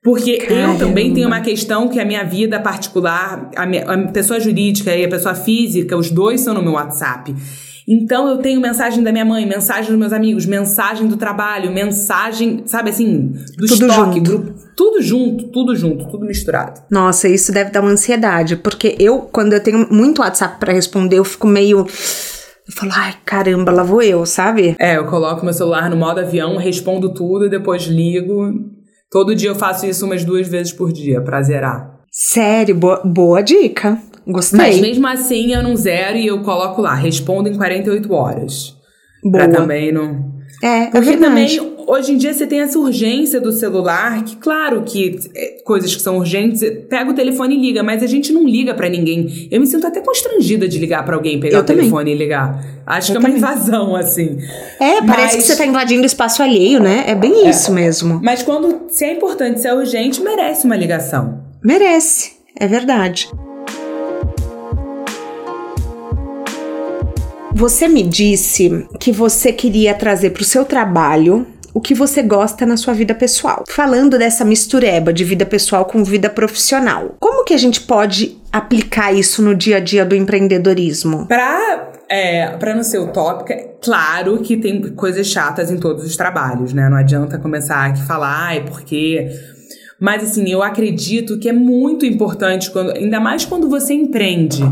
[0.00, 0.74] Porque Caramba.
[0.74, 4.94] eu também tenho uma questão que a minha vida particular, a, minha, a pessoa jurídica
[4.94, 7.34] e a pessoa física, os dois são no meu WhatsApp.
[7.86, 12.62] Então eu tenho mensagem da minha mãe, mensagem dos meus amigos, mensagem do trabalho, mensagem,
[12.64, 14.22] sabe assim, do tudo estoque, junto.
[14.22, 16.80] grupo, tudo junto, tudo junto, tudo misturado.
[16.90, 21.18] Nossa, isso deve dar uma ansiedade, porque eu, quando eu tenho muito WhatsApp para responder,
[21.18, 21.86] eu fico meio
[22.66, 24.74] eu falo, ai, caramba, lá vou eu, sabe?
[24.78, 28.54] É, eu coloco meu celular no modo avião, respondo tudo e depois ligo.
[29.10, 32.00] Todo dia eu faço isso umas duas vezes por dia, pra zerar.
[32.10, 33.98] Sério, boa, boa dica.
[34.26, 34.58] Gostei.
[34.58, 38.74] Mas mesmo assim eu não zero e eu coloco lá, respondo em 48 horas.
[39.22, 39.44] Boa.
[39.44, 40.32] Pra também não.
[40.62, 41.46] É, é Porque é também,
[41.86, 46.00] hoje em dia, você tem essa urgência do celular, que, claro que é, coisas que
[46.00, 49.48] são urgentes, pega o telefone e liga, mas a gente não liga para ninguém.
[49.50, 51.82] Eu me sinto até constrangida de ligar para alguém, pegar eu o também.
[51.82, 52.64] telefone e ligar.
[52.86, 54.38] Acho eu que é uma invasão, assim.
[54.80, 55.16] É, mas...
[55.16, 57.04] parece que você tá invadindo espaço alheio, né?
[57.06, 57.50] É bem é.
[57.50, 58.20] isso mesmo.
[58.22, 61.42] Mas quando, se é importante, se é urgente, merece uma ligação.
[61.62, 63.28] Merece, é verdade.
[67.54, 72.66] Você me disse que você queria trazer para o seu trabalho o que você gosta
[72.66, 73.62] na sua vida pessoal.
[73.68, 77.14] Falando dessa mistureba de vida pessoal com vida profissional.
[77.20, 81.26] Como que a gente pode aplicar isso no dia a dia do empreendedorismo?
[81.26, 86.16] Para é, para não ser utópica, é claro que tem coisas chatas em todos os
[86.16, 86.88] trabalhos, né?
[86.88, 89.30] Não adianta começar a falar, ai, porque
[89.98, 94.62] mas assim, eu acredito que é muito importante quando, ainda mais quando você empreende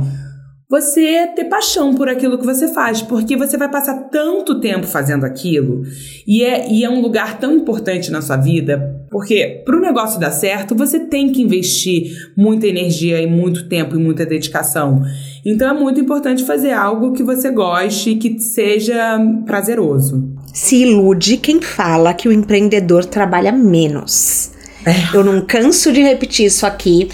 [0.73, 5.27] você ter paixão por aquilo que você faz, porque você vai passar tanto tempo fazendo
[5.27, 5.83] aquilo
[6.27, 10.19] e é, e é um lugar tão importante na sua vida, porque para o negócio
[10.19, 15.03] dar certo, você tem que investir muita energia e muito tempo e muita dedicação.
[15.45, 20.27] Então é muito importante fazer algo que você goste e que seja prazeroso.
[20.55, 24.52] Se ilude quem fala que o empreendedor trabalha menos.
[24.85, 25.17] É.
[25.17, 27.09] Eu não canso de repetir isso aqui,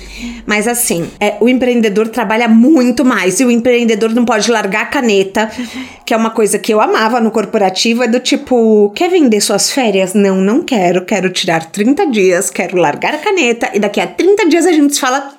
[0.47, 4.87] mas assim, é, o empreendedor trabalha muito mais e o empreendedor não pode largar a
[4.87, 5.51] caneta,
[6.05, 9.71] que é uma coisa que eu amava no corporativo, é do tipo, quer vender suas
[9.71, 10.15] férias?
[10.15, 14.49] Não, não quero, quero tirar 30 dias, quero largar a caneta e daqui a 30
[14.49, 15.31] dias a gente fala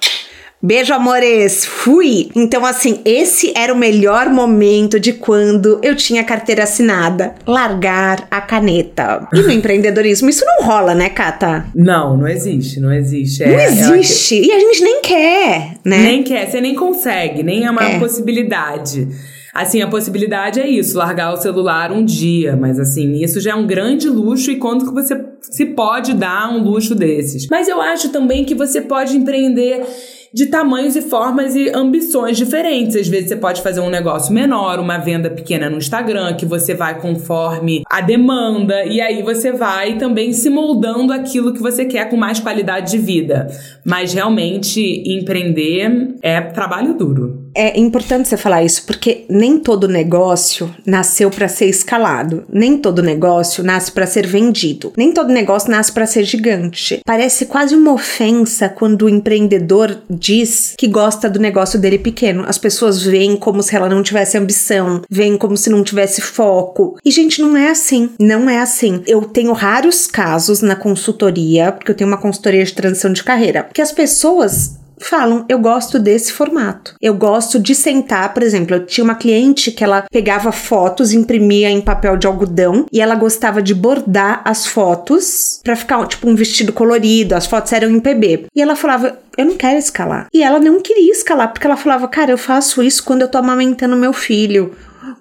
[0.62, 1.64] Beijo, amores!
[1.64, 2.30] Fui!
[2.36, 7.34] Então, assim, esse era o melhor momento de quando eu tinha carteira assinada.
[7.48, 9.26] Largar a caneta.
[9.34, 11.66] E no empreendedorismo, isso não rola, né, Cata?
[11.74, 13.42] Não, não existe, não existe.
[13.42, 14.38] É, não existe.
[14.38, 15.98] É E a gente nem quer, né?
[15.98, 17.98] Nem quer, você nem consegue, nem é uma é.
[17.98, 19.08] possibilidade.
[19.54, 23.56] Assim, a possibilidade é isso, largar o celular um dia, mas assim, isso já é
[23.56, 27.48] um grande luxo e quanto que você se pode dar um luxo desses.
[27.50, 29.84] Mas eu acho também que você pode empreender
[30.34, 32.96] de tamanhos e formas e ambições diferentes.
[32.96, 36.74] Às vezes você pode fazer um negócio menor, uma venda pequena no Instagram, que você
[36.74, 42.10] vai conforme a demanda, e aí você vai também se moldando aquilo que você quer
[42.10, 43.48] com mais qualidade de vida.
[43.86, 47.39] Mas realmente empreender é trabalho duro.
[47.60, 53.04] É importante você falar isso porque nem todo negócio nasceu para ser escalado, nem todo
[53.04, 57.02] negócio nasce para ser vendido, nem todo negócio nasce para ser gigante.
[57.06, 62.46] Parece quase uma ofensa quando o empreendedor diz que gosta do negócio dele pequeno.
[62.48, 66.98] As pessoas veem como se ela não tivesse ambição, veem como se não tivesse foco.
[67.04, 68.12] E gente, não é assim.
[68.18, 69.04] Não é assim.
[69.06, 73.68] Eu tenho raros casos na consultoria, porque eu tenho uma consultoria de transição de carreira,
[73.74, 76.94] que as pessoas falam, eu gosto desse formato.
[77.02, 81.70] Eu gosto de sentar, por exemplo, eu tinha uma cliente que ela pegava fotos, imprimia
[81.70, 86.36] em papel de algodão e ela gostava de bordar as fotos para ficar tipo um
[86.36, 88.48] vestido colorido, as fotos eram em PB.
[88.56, 90.28] E ela falava, eu não quero escalar.
[90.34, 93.38] E ela não queria escalar, porque ela falava, cara, eu faço isso quando eu tô
[93.38, 94.76] amamentando meu filho,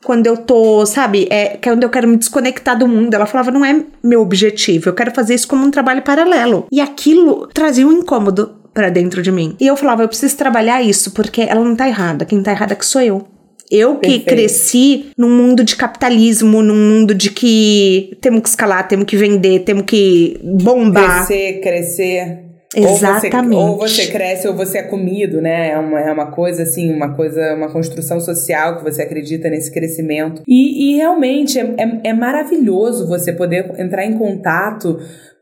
[0.05, 3.15] quando eu tô, sabe, é quando eu quero me desconectar do mundo.
[3.15, 6.67] Ela falava, não é meu objetivo, eu quero fazer isso como um trabalho paralelo.
[6.71, 9.57] E aquilo trazia um incômodo para dentro de mim.
[9.61, 12.73] E eu falava, eu preciso trabalhar isso, porque ela não tá errada, quem tá errada
[12.73, 13.27] é que sou eu.
[13.71, 14.27] Eu que Perfeito.
[14.27, 19.61] cresci num mundo de capitalismo, num mundo de que temos que escalar, temos que vender,
[19.61, 21.27] temos que bombar.
[21.27, 22.49] Crescer, crescer.
[22.75, 23.57] Exatamente.
[23.57, 25.71] Ou você, ou você, cresce ou você é comido, né?
[25.71, 29.73] É uma, é uma coisa assim, uma coisa, uma construção social que você acredita nesse
[29.73, 30.43] crescimento.
[30.47, 34.99] E, e realmente é, é, é maravilhoso você poder entrar em contato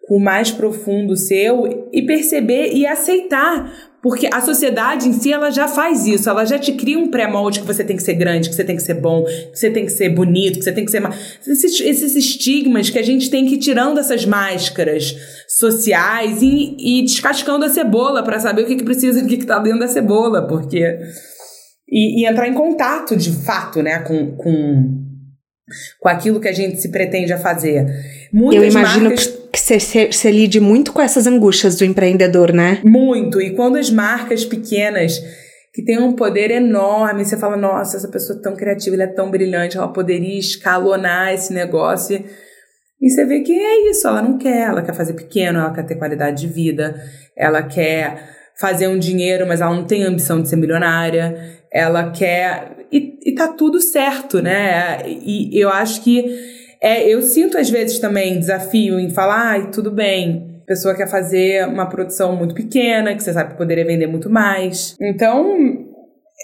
[0.07, 3.73] com o mais profundo seu e perceber e aceitar.
[4.03, 6.31] Porque a sociedade em si, ela já faz isso.
[6.31, 8.77] Ela já te cria um pré-molde que você tem que ser grande, que você tem
[8.77, 11.03] que ser bom, que você tem que ser bonito, que você tem que ser...
[11.45, 15.17] Esses, esses estigmas que a gente tem que ir tirando essas máscaras
[15.49, 19.47] sociais e, e descascando a cebola para saber o que, que precisa, o que, que
[19.47, 20.47] tá dentro da cebola.
[20.47, 20.99] Porque...
[21.89, 24.37] E, e entrar em contato, de fato, né, com...
[24.37, 25.05] com
[25.99, 27.85] com aquilo que a gente se pretende a fazer.
[28.33, 29.27] Muitas Eu imagino marcas...
[29.27, 32.81] que você, você lide muito com essas angústias do empreendedor, né?
[32.85, 33.41] Muito.
[33.41, 35.21] E quando as marcas pequenas
[35.73, 39.09] que têm um poder enorme, você fala, nossa, essa pessoa é tão criativa, ela é
[39.09, 42.25] tão brilhante, ela poderia escalonar esse negócio.
[43.01, 45.85] E você vê que é isso, ela não quer, ela quer fazer pequeno, ela quer
[45.85, 46.99] ter qualidade de vida,
[47.37, 52.77] ela quer fazer um dinheiro, mas ela não tem ambição de ser milionária, ela quer
[52.91, 55.03] e, e tá tudo certo, né?
[55.07, 56.25] E eu acho que
[56.87, 61.09] é, eu sinto às vezes também desafio em falar, ai, tudo bem, a pessoa quer
[61.09, 64.95] fazer uma produção muito pequena, que você sabe que poderia vender muito mais.
[65.01, 65.85] Então,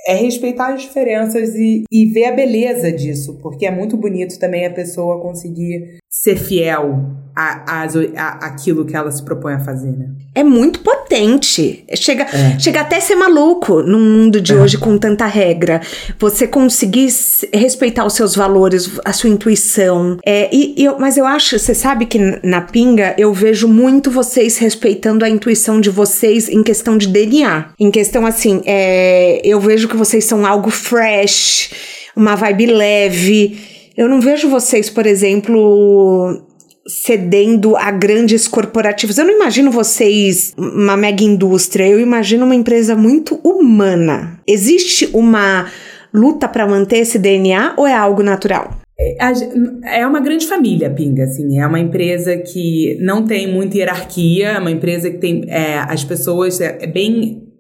[0.08, 4.66] é respeitar as diferenças e, e ver a beleza disso, porque é muito bonito também
[4.66, 9.90] a pessoa conseguir ser fiel a, a, a, aquilo que ela se propõe a fazer,
[9.90, 10.10] né?
[10.34, 11.84] É muito potente.
[11.94, 12.58] Chega, é.
[12.58, 14.56] chega até a ser maluco no mundo de é.
[14.56, 15.80] hoje com tanta regra.
[16.18, 17.08] Você conseguir
[17.52, 20.18] respeitar os seus valores, a sua intuição.
[20.24, 24.58] É, e, eu, mas eu acho, você sabe que na pinga eu vejo muito vocês
[24.58, 27.70] respeitando a intuição de vocês em questão de DNA.
[27.78, 31.70] Em questão assim, é, eu vejo que vocês são algo fresh,
[32.14, 33.72] uma vibe leve.
[33.96, 36.42] Eu não vejo vocês, por exemplo,
[36.86, 39.18] cedendo a grandes corporativos.
[39.18, 44.40] Eu não imagino vocês uma mega indústria, eu imagino uma empresa muito humana.
[44.46, 45.70] Existe uma
[46.12, 48.78] luta para manter esse DNA ou é algo natural?
[48.98, 54.48] É, é uma grande família, Pinga, assim, é uma empresa que não tem muita hierarquia,
[54.50, 57.51] é uma empresa que tem, é, as pessoas, é, é bem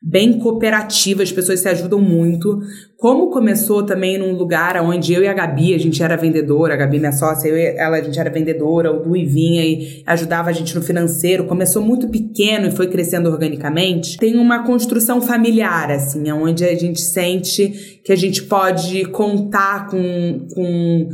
[0.00, 2.60] bem cooperativa, as pessoas se ajudam muito.
[2.96, 6.76] Como começou também num lugar onde eu e a Gabi, a gente era vendedora, a
[6.76, 10.50] Gabi, minha sócia, eu e ela, a gente era vendedora, o Dui vinha e ajudava
[10.50, 11.44] a gente no financeiro.
[11.44, 14.18] Começou muito pequeno e foi crescendo organicamente.
[14.18, 20.46] Tem uma construção familiar, assim, onde a gente sente que a gente pode contar com,
[20.54, 21.08] com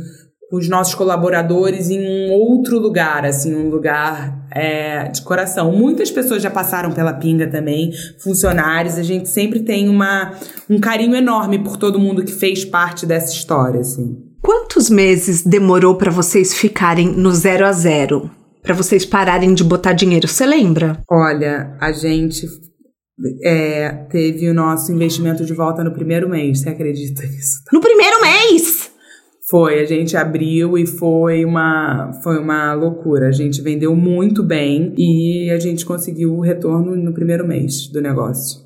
[0.49, 5.71] com os nossos colaboradores em um outro lugar, assim, um lugar é, de coração.
[5.71, 8.97] Muitas pessoas já passaram pela Pinga também, funcionários.
[8.97, 10.33] A gente sempre tem uma,
[10.69, 14.17] um carinho enorme por todo mundo que fez parte dessa história, assim.
[14.41, 18.29] Quantos meses demorou para vocês ficarem no zero a zero?
[18.61, 20.27] Para vocês pararem de botar dinheiro?
[20.27, 20.99] Você lembra?
[21.09, 22.47] Olha, a gente
[23.43, 26.61] é, teve o nosso investimento de volta no primeiro mês.
[26.61, 27.59] Você acredita nisso?
[27.71, 28.91] No primeiro mês?
[29.49, 33.27] Foi, a gente abriu e foi uma, foi uma loucura.
[33.27, 38.01] A gente vendeu muito bem e a gente conseguiu o retorno no primeiro mês do
[38.01, 38.65] negócio.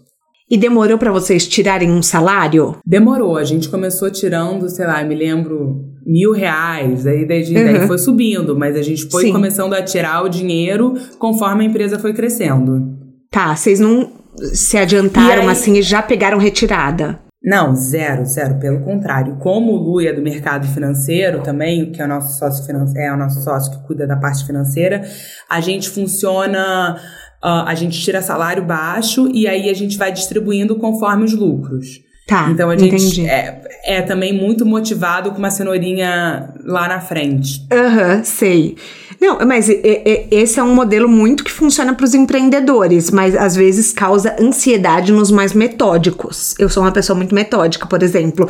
[0.49, 2.77] E demorou para vocês tirarem um salário?
[2.85, 3.37] Demorou.
[3.37, 7.05] A gente começou tirando, sei lá, me lembro, mil reais.
[7.05, 7.53] Aí daí, uhum.
[7.53, 9.33] daí foi subindo, mas a gente foi Sim.
[9.33, 12.97] começando a tirar o dinheiro conforme a empresa foi crescendo.
[13.29, 14.11] Tá, vocês não
[14.53, 17.19] se adiantaram aí, assim e já pegaram retirada?
[17.41, 18.59] Não, zero, zero.
[18.59, 19.37] Pelo contrário.
[19.37, 22.65] Como o Lu é do mercado financeiro também, que é o nosso sócio
[22.97, 25.03] é o nosso sócio que cuida da parte financeira,
[25.49, 26.99] a gente funciona.
[27.41, 32.01] Uh, a gente tira salário baixo e aí a gente vai distribuindo conforme os lucros.
[32.29, 32.47] Tá.
[32.51, 37.65] Então a gente é, é, também muito motivado com uma cenourinha lá na frente.
[37.71, 38.77] Aham, uhum, sei.
[39.19, 43.35] Não, mas e, e, esse é um modelo muito que funciona para os empreendedores, mas
[43.35, 46.53] às vezes causa ansiedade nos mais metódicos.
[46.59, 48.47] Eu sou uma pessoa muito metódica, por exemplo.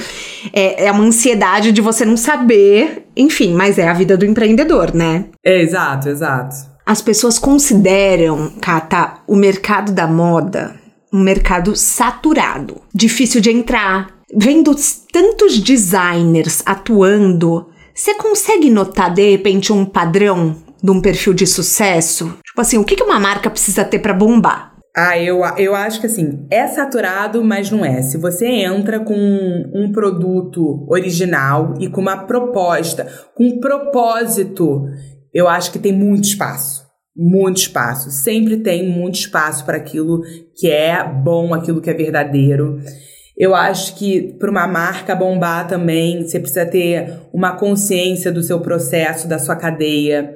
[0.51, 4.93] É, é uma ansiedade de você não saber, enfim, mas é a vida do empreendedor,
[4.93, 5.23] né?
[5.41, 6.67] É, exato, exato.
[6.85, 10.78] As pessoas consideram, Kata, o mercado da moda
[11.11, 14.19] um mercado saturado, difícil de entrar.
[14.35, 14.75] Vendo
[15.11, 22.37] tantos designers atuando, você consegue notar de repente um padrão de um perfil de sucesso?
[22.45, 24.69] Tipo assim, o que uma marca precisa ter para bombar?
[24.95, 28.01] Ah, eu, eu acho que assim, é saturado, mas não é.
[28.01, 29.15] Se você entra com
[29.73, 34.85] um produto original e com uma proposta, com um propósito,
[35.33, 36.88] eu acho que tem muito espaço.
[37.15, 38.11] Muito espaço.
[38.11, 40.21] Sempre tem muito espaço para aquilo
[40.55, 42.79] que é bom, aquilo que é verdadeiro.
[43.37, 48.59] Eu acho que para uma marca bombar também, você precisa ter uma consciência do seu
[48.59, 50.35] processo, da sua cadeia,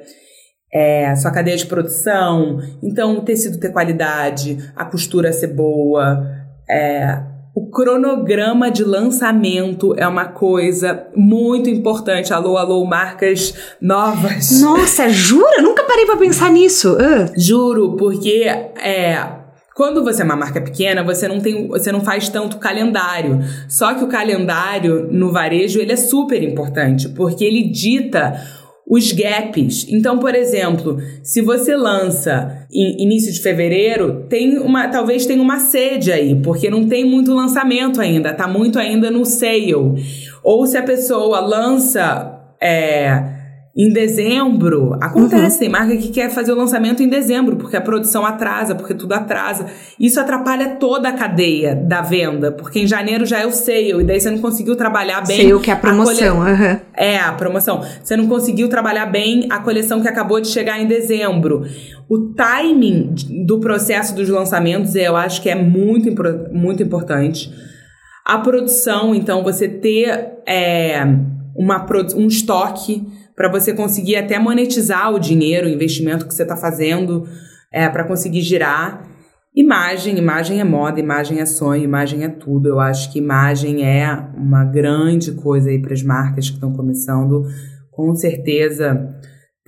[0.72, 2.58] é, sua cadeia de produção.
[2.82, 6.26] Então, o tecido ter qualidade, a costura ser boa,
[6.68, 12.34] é, o cronograma de lançamento é uma coisa muito importante.
[12.34, 14.60] Alô, alô, marcas novas.
[14.60, 15.62] Nossa, jura?
[15.62, 16.94] Nunca parei para pensar nisso.
[16.94, 17.32] Uh.
[17.36, 22.28] Juro, porque é quando você é uma marca pequena, você não tem, você não faz
[22.28, 23.40] tanto calendário.
[23.68, 28.40] Só que o calendário no varejo ele é super importante, porque ele dita
[28.86, 29.86] os gaps.
[29.88, 35.58] Então, por exemplo, se você lança em início de fevereiro, tem uma, talvez tenha uma
[35.58, 39.74] sede aí, porque não tem muito lançamento ainda, tá muito ainda no sale.
[40.42, 43.33] Ou se a pessoa lança é,
[43.76, 45.58] em dezembro, acontece, uhum.
[45.58, 49.12] tem marca que quer fazer o lançamento em dezembro, porque a produção atrasa, porque tudo
[49.14, 49.66] atrasa.
[49.98, 54.04] Isso atrapalha toda a cadeia da venda, porque em janeiro já é o sale, e
[54.04, 55.48] daí você não conseguiu trabalhar bem.
[55.48, 56.80] Sale que é a promoção, a uhum.
[56.96, 57.82] É, a promoção.
[58.00, 61.64] Você não conseguiu trabalhar bem a coleção que acabou de chegar em dezembro.
[62.08, 66.14] O timing do processo dos lançamentos, eu acho que é muito,
[66.52, 67.52] muito importante.
[68.24, 71.02] A produção, então, você ter é,
[71.56, 71.84] uma,
[72.16, 73.04] um estoque
[73.36, 77.26] para você conseguir até monetizar o dinheiro, o investimento que você está fazendo,
[77.72, 79.08] é, para conseguir girar.
[79.54, 82.68] Imagem, imagem é moda, imagem é sonho, imagem é tudo.
[82.68, 87.44] Eu acho que imagem é uma grande coisa aí para as marcas que estão começando.
[87.90, 89.14] Com certeza,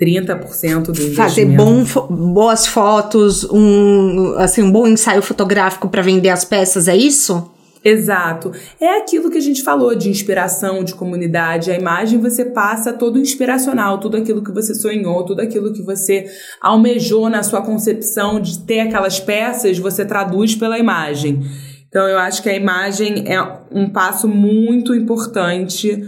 [0.01, 1.15] 30% do investimento.
[1.15, 1.85] Fazer bom,
[2.33, 7.56] boas fotos, um, assim, um bom ensaio fotográfico para vender as peças, é isso?
[7.89, 8.51] Exato.
[8.81, 11.71] É aquilo que a gente falou de inspiração, de comunidade.
[11.71, 16.27] A imagem você passa todo inspiracional, tudo aquilo que você sonhou, tudo aquilo que você
[16.61, 21.43] almejou na sua concepção de ter aquelas peças, você traduz pela imagem.
[21.87, 26.03] Então eu acho que a imagem é um passo muito importante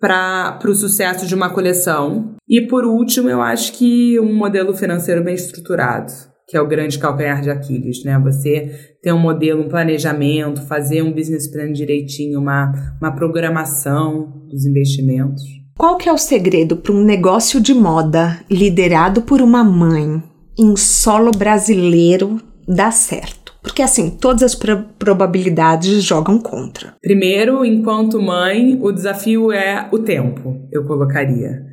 [0.00, 2.36] para o sucesso de uma coleção.
[2.48, 6.10] E por último, eu acho que um modelo financeiro bem estruturado,
[6.48, 8.18] que é o grande calcanhar de Aquiles, né?
[8.24, 14.64] Você ter um modelo, um planejamento, fazer um business plan direitinho, uma, uma programação dos
[14.64, 15.42] investimentos.
[15.76, 20.22] Qual que é o segredo para um negócio de moda liderado por uma mãe
[20.58, 23.54] em solo brasileiro dar certo?
[23.62, 26.94] Porque assim, todas as pro probabilidades jogam contra.
[27.02, 31.67] Primeiro, enquanto mãe, o desafio é o tempo, eu colocaria.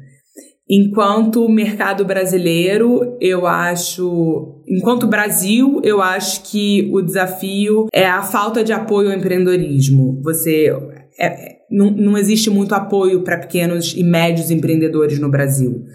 [0.69, 4.63] Enquanto mercado brasileiro, eu acho.
[4.67, 10.19] Enquanto Brasil, eu acho que o desafio é a falta de apoio ao empreendedorismo.
[10.23, 10.75] Você.
[11.19, 15.85] É, não, não existe muito apoio para pequenos e médios empreendedores no Brasil.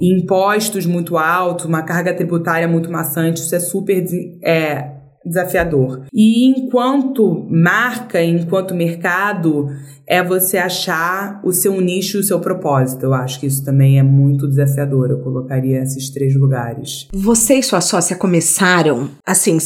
[0.00, 4.04] impostos muito altos, uma carga tributária muito maçante, isso é super
[4.44, 6.02] é, desafiador.
[6.12, 9.68] E enquanto marca, enquanto mercado,
[10.06, 13.04] é você achar o seu nicho, o seu propósito.
[13.04, 15.10] Eu acho que isso também é muito desafiador.
[15.10, 17.06] Eu colocaria esses três lugares.
[17.12, 19.58] Você e sua sócia começaram, assim,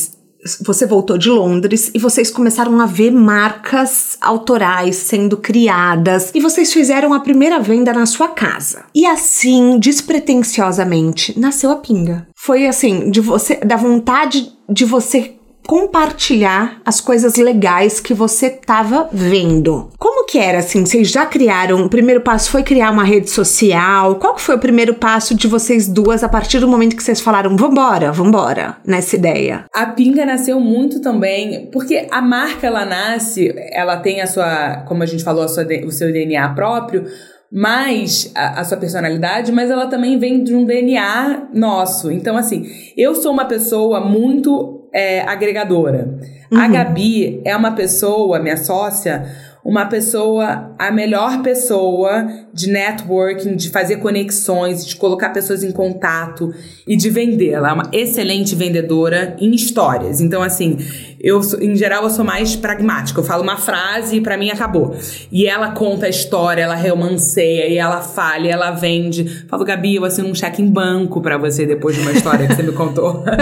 [0.61, 6.73] você voltou de Londres e vocês começaram a ver marcas autorais sendo criadas e vocês
[6.73, 8.85] fizeram a primeira venda na sua casa.
[8.95, 12.29] E assim, despretensiosamente, nasceu a pinga.
[12.37, 15.35] Foi assim, de você, da vontade de você
[15.67, 19.91] compartilhar as coisas legais que você estava vendo.
[19.99, 20.85] Como que era assim?
[20.85, 21.85] Vocês já criaram?
[21.85, 24.17] O primeiro passo foi criar uma rede social?
[24.17, 27.57] Qual foi o primeiro passo de vocês duas a partir do momento que vocês falaram,
[27.57, 29.65] vambora, vambora, nessa ideia?
[29.73, 35.03] A Pinga nasceu muito também, porque a marca ela nasce, ela tem a sua, como
[35.03, 37.05] a gente falou, a sua, o seu DNA próprio,
[37.51, 42.11] mas a, a, sua personalidade, mas ela também vem de um DNA nosso.
[42.11, 46.17] Então, assim, eu sou uma pessoa muito é, agregadora.
[46.51, 46.61] Uhum.
[46.61, 49.27] A Gabi é uma pessoa, minha sócia,
[49.65, 56.55] uma pessoa, a melhor pessoa de networking, de fazer conexões, de colocar pessoas em contato
[56.87, 57.53] e de vender.
[57.53, 60.21] Ela é uma excelente vendedora em histórias.
[60.21, 60.77] Então, assim,
[61.19, 63.19] eu, em geral, eu sou mais pragmática.
[63.19, 64.95] Eu falo uma frase e para mim acabou.
[65.33, 69.47] E ela conta a história, ela romanceia, e ela fala, e ela vende.
[69.49, 72.55] Falo, Gabi, eu assino um cheque em banco para você depois de uma história que
[72.55, 73.25] você me contou.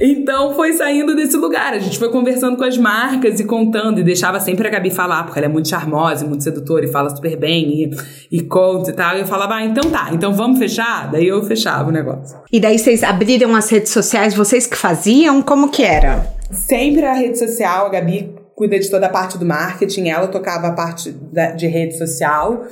[0.00, 1.72] então, foi saindo desse lugar.
[1.72, 5.24] A gente foi conversando com as marcas e contando, e deixava sempre a Gabi falar,
[5.24, 7.90] porque ela é muito charmosa, muito sedutora e fala super bem
[8.30, 9.16] e, e conta e tal.
[9.16, 11.10] E eu falava, ah, então tá, então vamos fechar?
[11.10, 12.38] Daí eu fechava o negócio.
[12.52, 15.42] E daí vocês abriram as redes sociais, vocês que faziam?
[15.42, 16.26] Como que era?
[16.50, 20.66] Sempre a rede social, a Gabi cuida de toda a parte do marketing, ela tocava
[20.66, 22.64] a parte da, de rede social.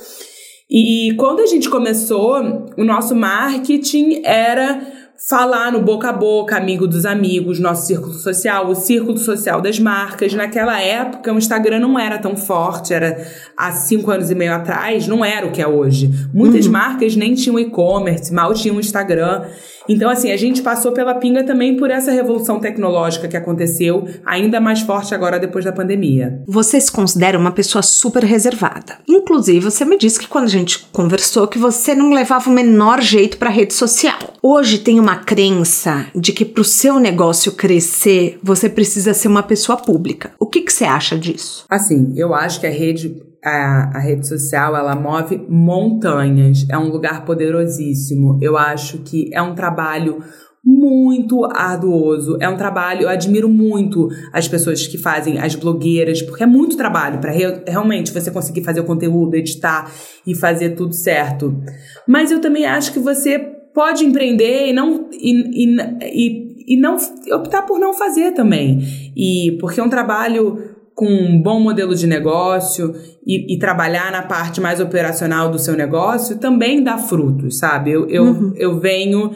[0.69, 4.81] E quando a gente começou, o nosso marketing era
[5.19, 9.79] falar no boca a boca, amigo dos amigos, nosso círculo social, o círculo social das
[9.79, 10.35] marcas.
[10.35, 15.07] Naquela época, o Instagram não era tão forte, era há cinco anos e meio atrás,
[15.07, 16.11] não era o que é hoje.
[16.33, 16.73] Muitas uhum.
[16.73, 19.45] marcas nem tinham e-commerce, mal tinham Instagram.
[19.89, 24.61] Então, assim, a gente passou pela pinga também por essa revolução tecnológica que aconteceu, ainda
[24.61, 26.43] mais forte agora depois da pandemia.
[26.47, 28.99] Você se considera uma pessoa super reservada.
[29.09, 33.01] Inclusive, você me disse que quando a gente conversou que você não levava o menor
[33.01, 34.19] jeito para rede social.
[34.43, 39.43] Hoje tem uma crença de que para o seu negócio crescer, você precisa ser uma
[39.43, 40.33] pessoa pública.
[40.39, 41.65] O que, que você acha disso?
[41.69, 46.89] Assim, eu acho que a rede a, a, rede social ela move montanhas, é um
[46.89, 48.41] lugar poderosíssimo.
[48.43, 50.19] Eu acho que é um trabalho
[50.65, 56.43] muito arduoso, é um trabalho, eu admiro muito as pessoas que fazem, as blogueiras, porque
[56.43, 59.93] é muito trabalho para re, realmente você conseguir fazer o conteúdo, editar
[60.27, 61.57] e fazer tudo certo.
[62.05, 63.39] Mas eu também acho que você
[63.73, 66.97] pode empreender e não e, e, e, e não
[67.33, 68.81] optar por não fazer também.
[69.17, 70.66] E porque é um trabalho
[70.97, 72.95] com um bom modelo de negócio
[73.25, 77.93] e, e, trabalhar na parte mais operacional do seu negócio também dá frutos, sabe?
[77.93, 78.53] Eu, eu, uhum.
[78.57, 79.31] eu venho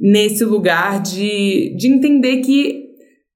[0.00, 2.86] nesse lugar de, de entender que,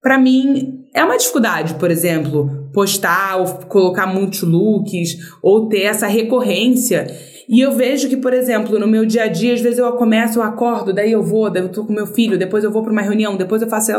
[0.00, 6.06] para mim, é uma dificuldade, por exemplo, postar ou colocar muitos looks ou ter essa
[6.06, 7.06] recorrência.
[7.46, 10.38] E eu vejo que, por exemplo, no meu dia a dia, às vezes eu começo,
[10.38, 12.92] eu acordo, daí eu vou, daí eu tô com meu filho, depois eu vou para
[12.92, 13.92] uma reunião, depois eu faço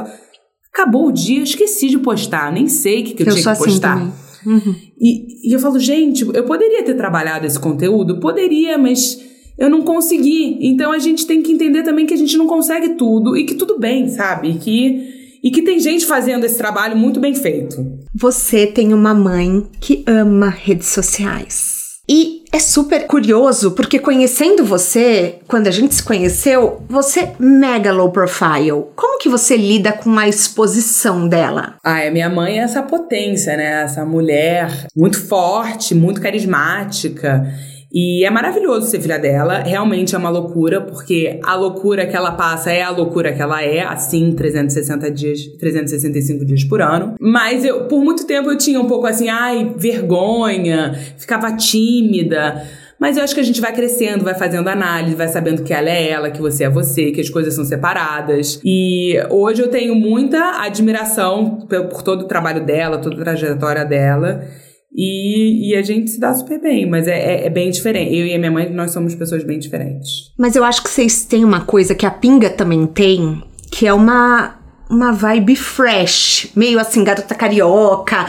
[0.73, 3.49] Acabou o dia, esqueci de postar, nem sei o que, que eu, eu tinha que
[3.49, 3.97] assim postar.
[3.97, 4.75] Assim uhum.
[4.99, 8.19] e, e eu falo, gente, eu poderia ter trabalhado esse conteúdo?
[8.19, 9.19] Poderia, mas
[9.57, 10.57] eu não consegui.
[10.61, 13.55] Então a gente tem que entender também que a gente não consegue tudo e que
[13.55, 14.51] tudo bem, sabe?
[14.51, 17.77] E que e que tem gente fazendo esse trabalho muito bem feito.
[18.13, 21.78] Você tem uma mãe que ama redes sociais.
[22.09, 28.11] E é super curioso, porque conhecendo você, quando a gente se conheceu, você mega low
[28.11, 28.85] profile.
[28.95, 31.75] Como que você lida com a exposição dela?
[31.83, 33.83] Ah, é minha mãe é essa potência, né?
[33.83, 37.47] Essa mulher muito forte, muito carismática.
[37.91, 42.33] E é maravilhoso ser filha dela, realmente é uma loucura, porque a loucura que ela
[42.33, 47.15] passa é a loucura que ela é, assim, 360 dias, 365 dias por ano.
[47.19, 52.63] Mas eu, por muito tempo eu tinha um pouco assim, ai, vergonha, ficava tímida.
[52.99, 55.89] Mas eu acho que a gente vai crescendo, vai fazendo análise, vai sabendo que ela
[55.89, 58.59] é ela, que você é você, que as coisas são separadas.
[58.63, 64.43] E hoje eu tenho muita admiração por todo o trabalho dela, toda a trajetória dela.
[64.91, 68.15] E, e, a gente se dá super bem, mas é, é, é, bem diferente.
[68.15, 70.33] Eu e a minha mãe, nós somos pessoas bem diferentes.
[70.37, 73.93] Mas eu acho que vocês têm uma coisa que a Pinga também tem, que é
[73.93, 74.58] uma
[74.89, 78.25] uma vibe fresh, meio assim, garota carioca.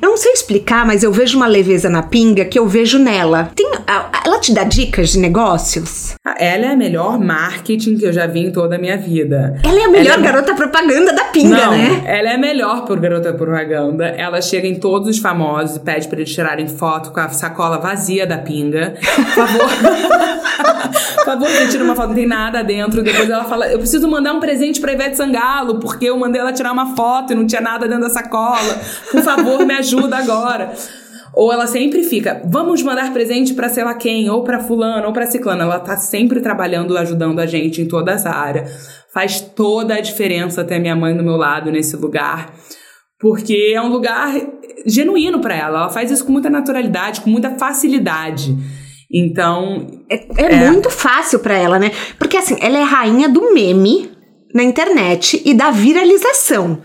[0.00, 3.50] Eu não sei explicar, mas eu vejo uma leveza na pinga que eu vejo nela.
[3.54, 3.70] Tem,
[4.24, 6.14] ela te dá dicas de negócios?
[6.38, 9.58] Ela é a melhor marketing que eu já vi em toda a minha vida.
[9.64, 10.22] Ela é a melhor é...
[10.22, 12.02] garota propaganda da pinga, não, né?
[12.04, 14.06] Ela é a melhor por garota propaganda.
[14.06, 17.78] Ela chega em todos os famosos e pede para eles tirarem foto com a sacola
[17.78, 18.94] vazia da pinga.
[19.14, 19.70] Por favor.
[21.22, 23.02] por favor, você tira uma foto, não tem nada dentro.
[23.02, 26.40] Depois ela fala: Eu preciso mandar um presente pra Ivete Sangalo, porque porque eu mandei
[26.40, 28.80] ela tirar uma foto e não tinha nada dentro da sacola.
[29.10, 30.72] Por favor, me ajuda agora.
[31.34, 35.12] Ou ela sempre fica, vamos mandar presente para sei lá quem, ou para fulano, ou
[35.12, 35.62] para ciclano.
[35.62, 38.66] Ela tá sempre trabalhando, ajudando a gente em toda essa área.
[39.14, 42.52] Faz toda a diferença ter minha mãe do meu lado nesse lugar,
[43.20, 44.34] porque é um lugar
[44.84, 45.78] genuíno para ela.
[45.82, 48.56] Ela faz isso com muita naturalidade, com muita facilidade.
[49.12, 50.70] Então, é, é, é.
[50.70, 51.92] muito fácil para ela, né?
[52.18, 54.10] Porque assim, ela é rainha do meme
[54.54, 56.80] na internet e da viralização.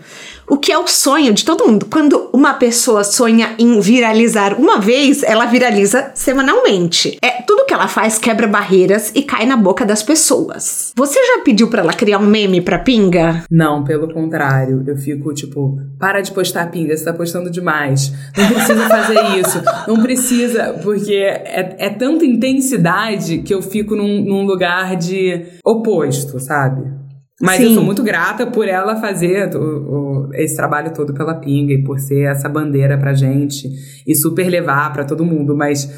[0.50, 1.86] O que é o sonho de todo mundo.
[1.90, 7.18] Quando uma pessoa sonha em viralizar uma vez, ela viraliza semanalmente.
[7.20, 10.92] É tudo que ela faz quebra barreiras e cai na boca das pessoas.
[10.96, 13.44] Você já pediu para ela criar um meme pra pinga?
[13.50, 14.82] Não, pelo contrário.
[14.86, 18.10] Eu fico tipo, para de postar pinga, você tá postando demais.
[18.34, 19.62] Não precisa fazer isso.
[19.86, 26.40] Não precisa, porque é, é tanta intensidade que eu fico num, num lugar de oposto,
[26.40, 26.97] sabe?
[27.40, 27.66] Mas Sim.
[27.66, 31.82] eu sou muito grata por ela fazer o, o, esse trabalho todo pela Pinga e
[31.82, 33.68] por ser essa bandeira pra gente
[34.04, 35.56] e super levar pra todo mundo.
[35.56, 35.88] Mas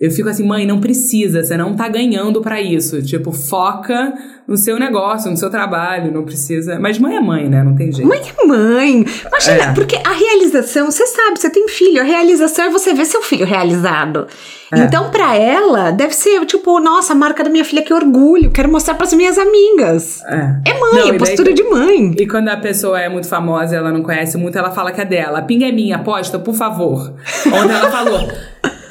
[0.00, 3.02] eu fico assim, mãe, não precisa, você não tá ganhando para isso.
[3.02, 4.14] Tipo, foca
[4.48, 6.80] no seu negócio, no seu trabalho, não precisa.
[6.80, 7.62] Mas mãe é mãe, né?
[7.62, 8.08] Não tem jeito.
[8.08, 9.04] Mãe é mãe.
[9.26, 9.74] Imagina, é.
[9.74, 13.44] porque a realização, você sabe, você tem filho, a realização é você ver seu filho
[13.44, 14.26] realizado.
[14.72, 14.80] É.
[14.80, 18.72] Então, para ela, deve ser tipo, nossa, a marca da minha filha, que orgulho, quero
[18.72, 20.22] mostrar para as minhas amigas.
[20.24, 22.14] É, é mãe, não, é postura daí, de mãe.
[22.18, 25.04] E quando a pessoa é muito famosa, ela não conhece muito, ela fala que é
[25.04, 25.40] dela.
[25.40, 27.12] A pinga é minha, aposta, por favor.
[27.52, 28.28] Ontem ela falou.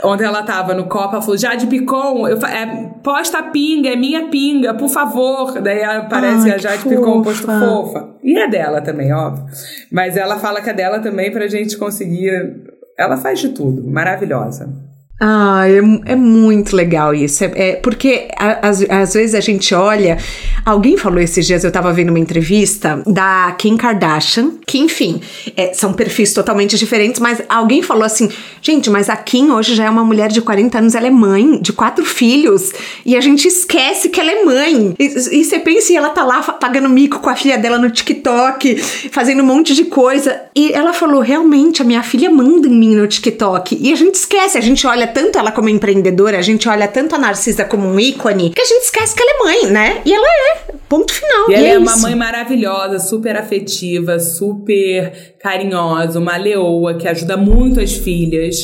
[0.04, 3.96] Ontem ela tava no Copa, ela falou, Jade Picon, eu, é, posta a pinga, é
[3.96, 5.60] minha pinga, por favor.
[5.62, 8.10] Daí aparece Ai, a Jade Picon posto fofa.
[8.24, 9.46] E é dela também, óbvio.
[9.92, 12.64] Mas ela fala que é dela também pra gente conseguir.
[12.98, 14.89] Ela faz de tudo, maravilhosa.
[15.22, 17.44] Ah, é, é muito legal isso.
[17.44, 20.18] É, é porque às, vezes a gente olha.
[20.66, 25.20] Alguém falou esses dias, eu tava vendo uma entrevista da Kim Kardashian, que enfim,
[25.58, 28.30] é, são perfis totalmente diferentes, mas alguém falou assim:
[28.62, 31.60] gente, mas a Kim hoje já é uma mulher de 40 anos, ela é mãe
[31.60, 32.72] de quatro filhos,
[33.06, 34.96] e a gente esquece que ela é mãe.
[34.98, 37.90] E, e você pensa, e ela tá lá pagando mico com a filha dela no
[37.90, 38.78] TikTok,
[39.12, 40.44] fazendo um monte de coisa.
[40.56, 43.78] E ela falou: realmente, a minha filha manda em mim no TikTok.
[43.82, 47.16] E a gente esquece, a gente olha tanto ela como empreendedora, a gente olha tanto
[47.16, 50.02] a Narcisa como um ícone, que a gente esquece que ela é mãe, né?
[50.06, 50.74] E ela é.
[50.88, 51.50] Ponto final.
[51.50, 57.08] E, e ela é, é uma mãe maravilhosa, super afetiva, super carinhosa, uma leoa que
[57.08, 58.56] ajuda muito as filhas.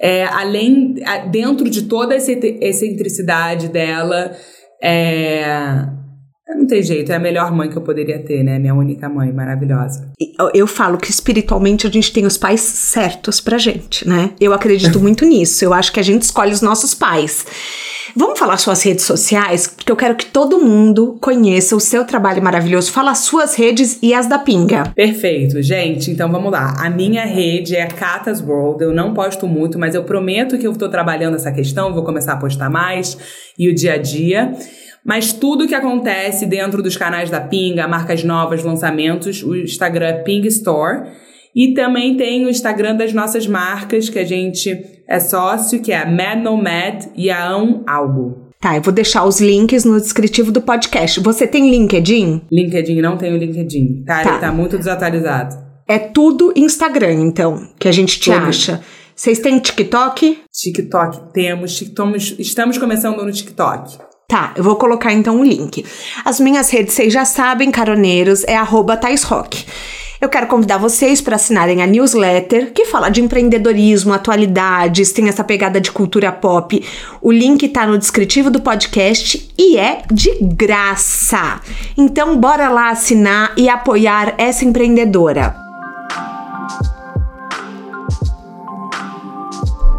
[0.00, 0.94] É, além,
[1.30, 4.36] dentro de toda essa excentricidade dela,
[4.82, 5.84] é,
[6.56, 8.58] não tem jeito, é a melhor mãe que eu poderia ter, né?
[8.58, 10.10] Minha única mãe, maravilhosa.
[10.38, 14.30] Eu, eu falo que espiritualmente a gente tem os pais certos pra gente, né?
[14.40, 15.64] Eu acredito muito nisso.
[15.64, 17.44] Eu acho que a gente escolhe os nossos pais.
[18.16, 22.42] Vamos falar suas redes sociais, porque eu quero que todo mundo conheça o seu trabalho
[22.42, 22.90] maravilhoso.
[22.90, 24.92] Fala as suas redes e as da Pinga.
[24.94, 26.10] Perfeito, gente.
[26.10, 26.74] Então vamos lá.
[26.78, 28.82] A minha rede é Catas World.
[28.82, 32.32] Eu não posto muito, mas eu prometo que eu estou trabalhando essa questão, vou começar
[32.32, 33.16] a postar mais
[33.58, 34.52] e o dia a dia.
[35.08, 40.12] Mas tudo que acontece dentro dos canais da Pinga, marcas novas, lançamentos, o Instagram é
[40.12, 41.08] Ping Store.
[41.56, 44.70] E também tem o Instagram das nossas marcas, que a gente
[45.08, 48.50] é sócio, que é a Mad Nomad e a Um Algo.
[48.60, 51.20] Tá, eu vou deixar os links no descritivo do podcast.
[51.20, 52.42] Você tem LinkedIn?
[52.52, 54.04] LinkedIn, não tenho LinkedIn.
[54.04, 54.30] Tá, tá.
[54.30, 55.56] ele tá muito desatualizado.
[55.88, 58.44] É tudo Instagram, então, que a gente te tudo.
[58.44, 58.82] acha.
[59.16, 60.40] Vocês têm TikTok?
[60.52, 64.07] TikTok temos, estamos, estamos começando no TikTok.
[64.30, 65.86] Tá, eu vou colocar então o link.
[66.22, 69.64] As minhas redes, vocês já sabem, caroneiros, é arroba Rock.
[70.20, 75.42] Eu quero convidar vocês para assinarem a newsletter, que fala de empreendedorismo, atualidades, tem essa
[75.42, 76.84] pegada de cultura pop.
[77.22, 81.62] O link está no descritivo do podcast e é de graça.
[81.96, 85.56] Então, bora lá assinar e apoiar essa empreendedora.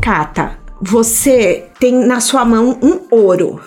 [0.03, 3.59] Cata, você tem na sua mão um ouro,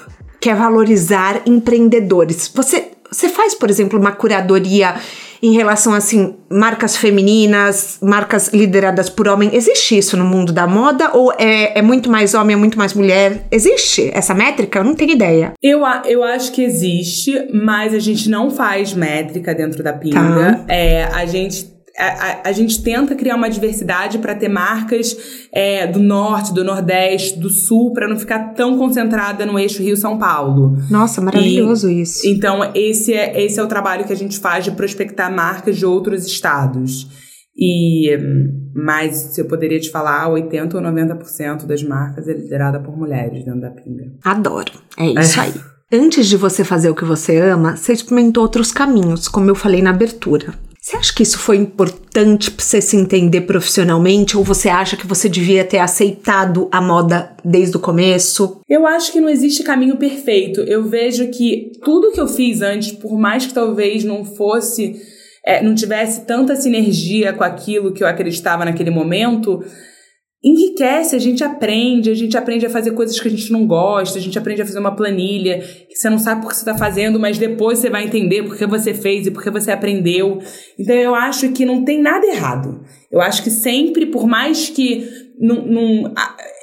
[0.43, 2.51] que é valorizar empreendedores.
[2.53, 4.97] Você, você faz, por exemplo, uma curadoria
[5.40, 9.51] em relação assim, marcas femininas, marcas lideradas por homem.
[9.53, 12.93] Existe isso no mundo da moda ou é, é muito mais homem, é muito mais
[12.93, 13.47] mulher?
[13.53, 14.80] Existe essa métrica?
[14.80, 15.53] Eu não tenho ideia.
[15.62, 20.55] Eu, eu acho que existe, mas a gente não faz métrica dentro da pinga.
[20.55, 20.64] Tá.
[20.68, 25.16] É, a gente a, a, gente tenta criar uma diversidade para ter marcas
[25.53, 30.18] é, do norte, do nordeste, do sul, para não ficar tão concentrada no eixo Rio-São
[30.18, 30.76] Paulo.
[30.90, 32.26] Nossa, maravilhoso e, isso.
[32.26, 35.84] Então, esse é, esse é o trabalho que a gente faz de prospectar marcas de
[35.84, 37.07] outros estados.
[37.55, 38.16] E
[38.74, 43.61] mas eu poderia te falar, 80 ou 90% das marcas é liderada por mulheres dentro
[43.61, 44.05] da Pinga.
[44.24, 44.72] Adoro.
[44.99, 45.53] É isso aí.
[45.93, 49.82] Antes de você fazer o que você ama, você experimentou outros caminhos, como eu falei
[49.82, 50.55] na abertura.
[50.85, 55.07] Você acha que isso foi importante para você se entender profissionalmente ou você acha que
[55.07, 58.61] você devia ter aceitado a moda desde o começo?
[58.68, 60.61] Eu acho que não existe caminho perfeito.
[60.62, 65.01] Eu vejo que tudo que eu fiz antes, por mais que talvez não fosse,
[65.47, 69.64] é, não tivesse tanta sinergia com aquilo que eu acreditava naquele momento,
[70.45, 74.18] enriquece, a gente aprende, a gente aprende a fazer coisas que a gente não gosta,
[74.18, 76.76] a gente aprende a fazer uma planilha que você não sabe por que você está
[76.76, 80.40] fazendo, mas depois você vai entender por que você fez e por que você aprendeu.
[80.78, 82.82] Então eu acho que não tem nada errado.
[83.11, 86.14] Eu acho que sempre, por mais que não, não,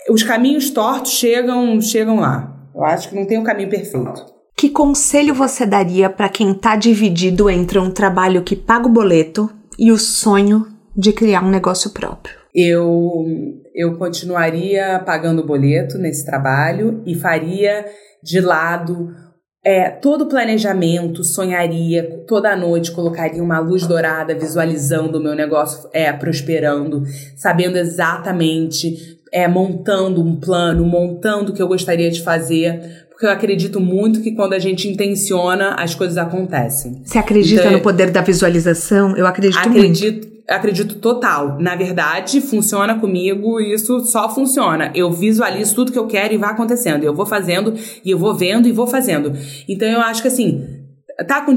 [0.10, 2.56] os caminhos tortos chegam, chegam lá.
[2.76, 4.26] Eu acho que não tem um caminho perfeito.
[4.58, 9.50] Que conselho você daria para quem está dividido entre um trabalho que paga o boleto
[9.78, 12.39] e o sonho de criar um negócio próprio?
[12.54, 13.26] Eu
[13.76, 17.86] eu continuaria pagando o boleto nesse trabalho e faria
[18.22, 19.10] de lado
[19.64, 25.90] é, todo o planejamento, sonharia toda noite, colocaria uma luz dourada visualizando o meu negócio
[25.94, 27.04] é, prosperando,
[27.36, 28.96] sabendo exatamente,
[29.34, 34.22] é, montando um plano, montando o que eu gostaria de fazer, porque eu acredito muito
[34.22, 37.02] que quando a gente intenciona, as coisas acontecem.
[37.04, 39.16] Você acredita então, no poder da visualização?
[39.18, 41.58] Eu acredito, acredito muito acredito total.
[41.60, 44.92] Na verdade, funciona comigo, isso só funciona.
[44.96, 47.04] Eu visualizo tudo que eu quero e vai acontecendo.
[47.04, 47.74] Eu vou fazendo
[48.04, 49.32] e eu vou vendo e vou fazendo.
[49.68, 50.66] Então eu acho que assim,
[51.28, 51.56] tá com,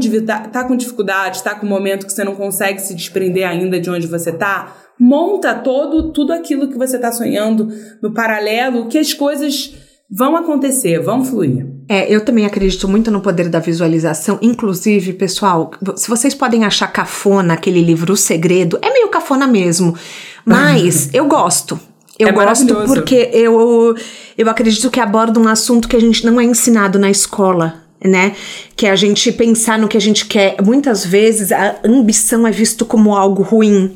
[0.52, 3.90] tá com dificuldade, tá com um momento que você não consegue se desprender ainda de
[3.90, 7.68] onde você tá, monta todo tudo aquilo que você tá sonhando
[8.02, 9.74] no paralelo, que as coisas
[10.10, 11.66] vão acontecer, vão fluir.
[11.92, 14.38] É, eu também acredito muito no poder da visualização.
[14.40, 19.94] Inclusive, pessoal, se vocês podem achar cafona aquele livro O Segredo, é meio cafona mesmo.
[20.42, 21.78] Mas eu gosto.
[22.18, 23.94] Eu é gosto porque eu,
[24.38, 28.34] eu acredito que aborda um assunto que a gente não é ensinado na escola, né?
[28.74, 30.56] Que é a gente pensar no que a gente quer.
[30.64, 33.92] Muitas vezes a ambição é visto como algo ruim.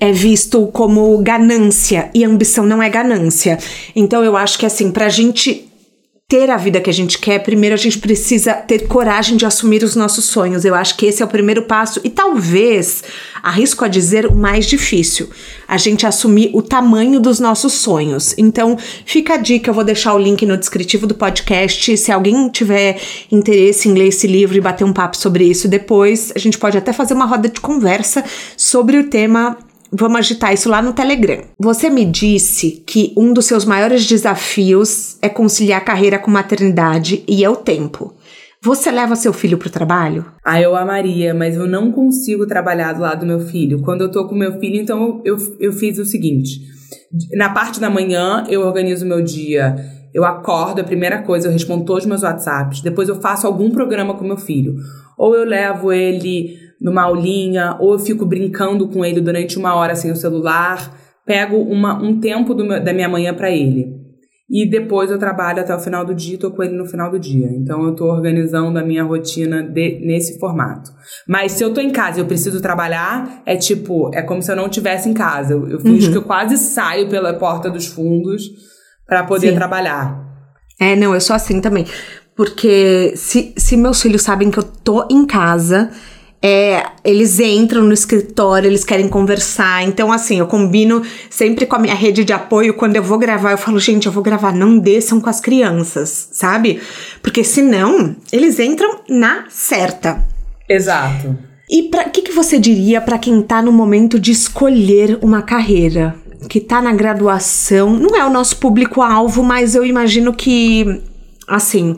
[0.00, 3.60] É visto como ganância e ambição não é ganância.
[3.94, 5.71] Então eu acho que assim, pra gente
[6.32, 9.84] ter a vida que a gente quer, primeiro a gente precisa ter coragem de assumir
[9.84, 10.64] os nossos sonhos.
[10.64, 13.04] Eu acho que esse é o primeiro passo e talvez,
[13.42, 15.28] arrisco a dizer, o mais difícil,
[15.68, 18.34] a gente assumir o tamanho dos nossos sonhos.
[18.38, 21.98] Então, fica a dica, eu vou deixar o link no descritivo do podcast.
[21.98, 22.98] Se alguém tiver
[23.30, 26.78] interesse em ler esse livro e bater um papo sobre isso depois, a gente pode
[26.78, 28.24] até fazer uma roda de conversa
[28.56, 29.58] sobre o tema
[29.94, 31.42] Vamos agitar isso lá no Telegram.
[31.58, 37.44] Você me disse que um dos seus maiores desafios é conciliar carreira com maternidade e
[37.44, 38.14] é o tempo.
[38.64, 40.24] Você leva seu filho pro trabalho?
[40.44, 43.82] Ah, eu amaria, mas eu não consigo trabalhar do lado do meu filho.
[43.82, 46.60] Quando eu tô com meu filho, então eu, eu fiz o seguinte:
[47.32, 49.76] na parte da manhã, eu organizo meu dia.
[50.14, 52.82] Eu acordo, a primeira coisa, eu respondo todos os meus WhatsApps.
[52.82, 54.76] Depois eu faço algum programa com meu filho.
[55.18, 59.94] Ou eu levo ele numa aulinha, ou eu fico brincando com ele durante uma hora
[59.94, 64.02] sem o celular, pego uma, um tempo meu, da minha manhã para ele.
[64.50, 67.18] E depois eu trabalho até o final do dia, tô com ele no final do
[67.18, 67.48] dia.
[67.54, 70.90] Então eu tô organizando a minha rotina de, nesse formato.
[71.26, 74.52] Mas se eu tô em casa e eu preciso trabalhar, é tipo, é como se
[74.52, 75.54] eu não estivesse em casa.
[75.54, 76.12] Eu, eu finjo uhum.
[76.12, 78.42] que eu quase saio pela porta dos fundos
[79.06, 79.54] para poder Sim.
[79.54, 80.20] trabalhar.
[80.78, 81.86] É, não, eu sou assim também.
[82.36, 85.90] Porque se, se meus filhos sabem que eu tô em casa,
[86.42, 89.84] é, eles entram no escritório, eles querem conversar.
[89.84, 92.74] Então, assim, eu combino sempre com a minha rede de apoio.
[92.74, 96.30] Quando eu vou gravar, eu falo, gente, eu vou gravar, não desçam com as crianças,
[96.32, 96.80] sabe?
[97.22, 100.20] Porque senão, eles entram na certa.
[100.68, 101.38] Exato.
[101.70, 106.16] E o que, que você diria para quem tá no momento de escolher uma carreira?
[106.48, 111.00] Que tá na graduação, não é o nosso público-alvo, mas eu imagino que,
[111.46, 111.96] assim,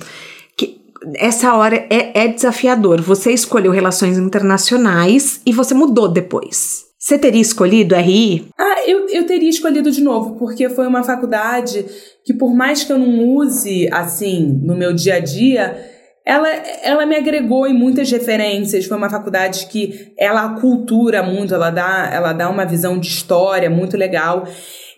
[1.16, 3.00] essa hora é, é desafiador.
[3.00, 6.84] Você escolheu relações internacionais e você mudou depois.
[6.98, 8.48] Você teria escolhido RI?
[8.58, 11.84] Ah, eu, eu teria escolhido de novo, porque foi uma faculdade
[12.24, 15.76] que, por mais que eu não use assim no meu dia a dia,
[16.24, 16.48] ela,
[16.82, 18.86] ela me agregou em muitas referências.
[18.86, 23.68] Foi uma faculdade que ela cultura muito, ela dá, ela dá uma visão de história
[23.68, 24.48] muito legal.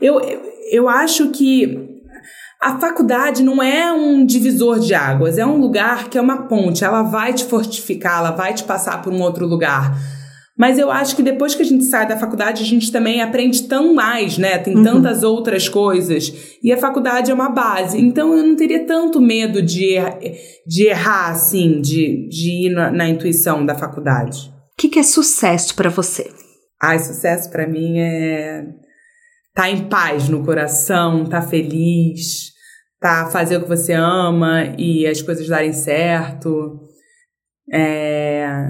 [0.00, 0.20] Eu,
[0.70, 1.95] eu acho que
[2.66, 6.82] a faculdade não é um divisor de águas, é um lugar que é uma ponte,
[6.82, 9.96] ela vai te fortificar, ela vai te passar por um outro lugar.
[10.58, 13.68] Mas eu acho que depois que a gente sai da faculdade, a gente também aprende
[13.68, 14.58] tão mais, né?
[14.58, 14.82] Tem uhum.
[14.82, 16.32] tantas outras coisas.
[16.60, 18.00] E a faculdade é uma base.
[18.00, 20.18] Então eu não teria tanto medo de, er
[20.66, 24.50] de errar, assim, de, de ir na, na intuição da faculdade.
[24.72, 26.32] O que, que é sucesso para você?
[26.82, 28.64] Ai, sucesso para mim é
[29.54, 32.55] tá em paz no coração, tá feliz,
[33.30, 36.80] fazer o que você ama e as coisas darem certo.
[37.72, 38.68] É,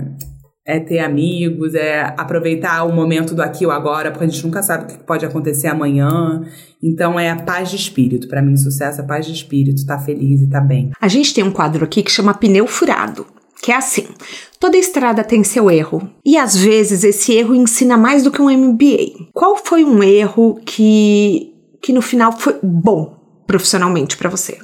[0.67, 4.63] é ter amigos, é aproveitar o momento do aqui ou agora, porque a gente nunca
[4.63, 6.43] sabe o que pode acontecer amanhã.
[6.83, 8.29] Então é a paz de espírito.
[8.29, 10.91] Para mim, sucesso é paz de espírito, tá feliz e tá bem.
[11.01, 13.27] A gente tem um quadro aqui que chama Pneu Furado
[13.63, 14.07] que é assim:
[14.61, 18.51] toda estrada tem seu erro, e às vezes esse erro ensina mais do que um
[18.51, 19.31] MBA.
[19.33, 23.16] Qual foi um erro que, que no final foi bom
[23.47, 24.59] profissionalmente para você?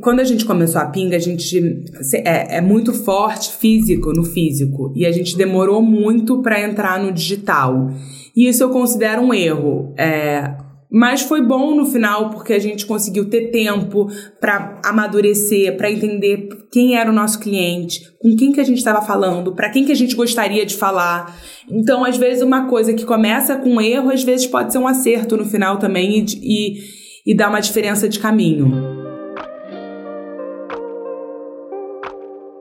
[0.00, 1.84] Quando a gente começou a pinga, a gente
[2.24, 7.12] é, é muito forte físico no físico e a gente demorou muito para entrar no
[7.12, 7.90] digital.
[8.36, 9.92] E isso eu considero um erro.
[9.98, 10.54] É,
[10.90, 14.08] mas foi bom no final porque a gente conseguiu ter tempo
[14.40, 19.02] para amadurecer, para entender quem era o nosso cliente, com quem que a gente estava
[19.02, 21.36] falando, para quem que a gente gostaria de falar.
[21.70, 25.36] Então, às vezes uma coisa que começa com erro, às vezes pode ser um acerto
[25.36, 26.97] no final também e, e,
[27.28, 28.72] e dar uma diferença de caminho.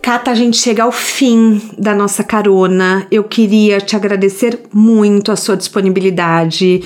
[0.01, 3.07] Cata, a gente chega ao fim da nossa carona.
[3.09, 6.81] Eu queria te agradecer muito a sua disponibilidade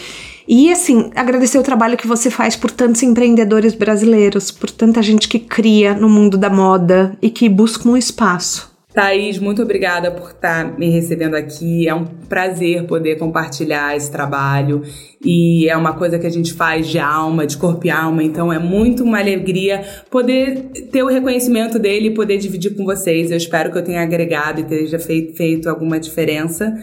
[0.47, 5.27] e assim, agradecer o trabalho que você faz por tantos empreendedores brasileiros, por tanta gente
[5.27, 8.70] que cria no mundo da moda e que busca um espaço.
[8.93, 11.87] Thaís, muito obrigada por estar me recebendo aqui.
[11.87, 14.81] É um prazer poder compartilhar esse trabalho
[15.23, 18.51] e é uma coisa que a gente faz de alma, de corpo e alma, então
[18.51, 23.31] é muito uma alegria poder ter o reconhecimento dele e poder dividir com vocês.
[23.31, 26.73] Eu espero que eu tenha agregado e tenha feito, feito alguma diferença.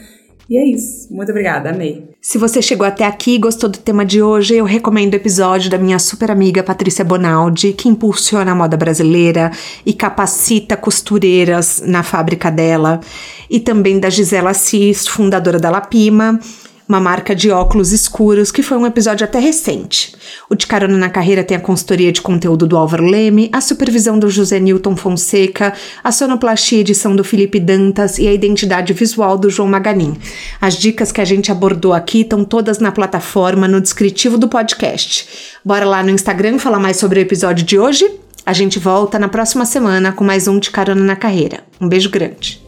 [0.48, 1.12] E é isso.
[1.12, 2.08] Muito obrigada, amei.
[2.22, 5.70] Se você chegou até aqui e gostou do tema de hoje, eu recomendo o episódio
[5.70, 9.50] da minha super amiga Patrícia Bonaldi, que impulsiona a moda brasileira
[9.84, 13.00] e capacita costureiras na fábrica dela,
[13.50, 16.40] e também da Gisela Assis, fundadora da Lapima,
[16.88, 20.16] uma marca de óculos escuros, que foi um episódio até recente.
[20.48, 24.18] O De Carona na Carreira tem a consultoria de conteúdo do Álvaro Leme, a supervisão
[24.18, 29.50] do José Newton Fonseca, a sonoplastia edição do Felipe Dantas e a identidade visual do
[29.50, 30.16] João Maganin.
[30.60, 35.28] As dicas que a gente abordou aqui estão todas na plataforma, no descritivo do podcast.
[35.62, 38.10] Bora lá no Instagram falar mais sobre o episódio de hoje?
[38.46, 41.60] A gente volta na próxima semana com mais um De Carona na Carreira.
[41.78, 42.62] Um beijo grande.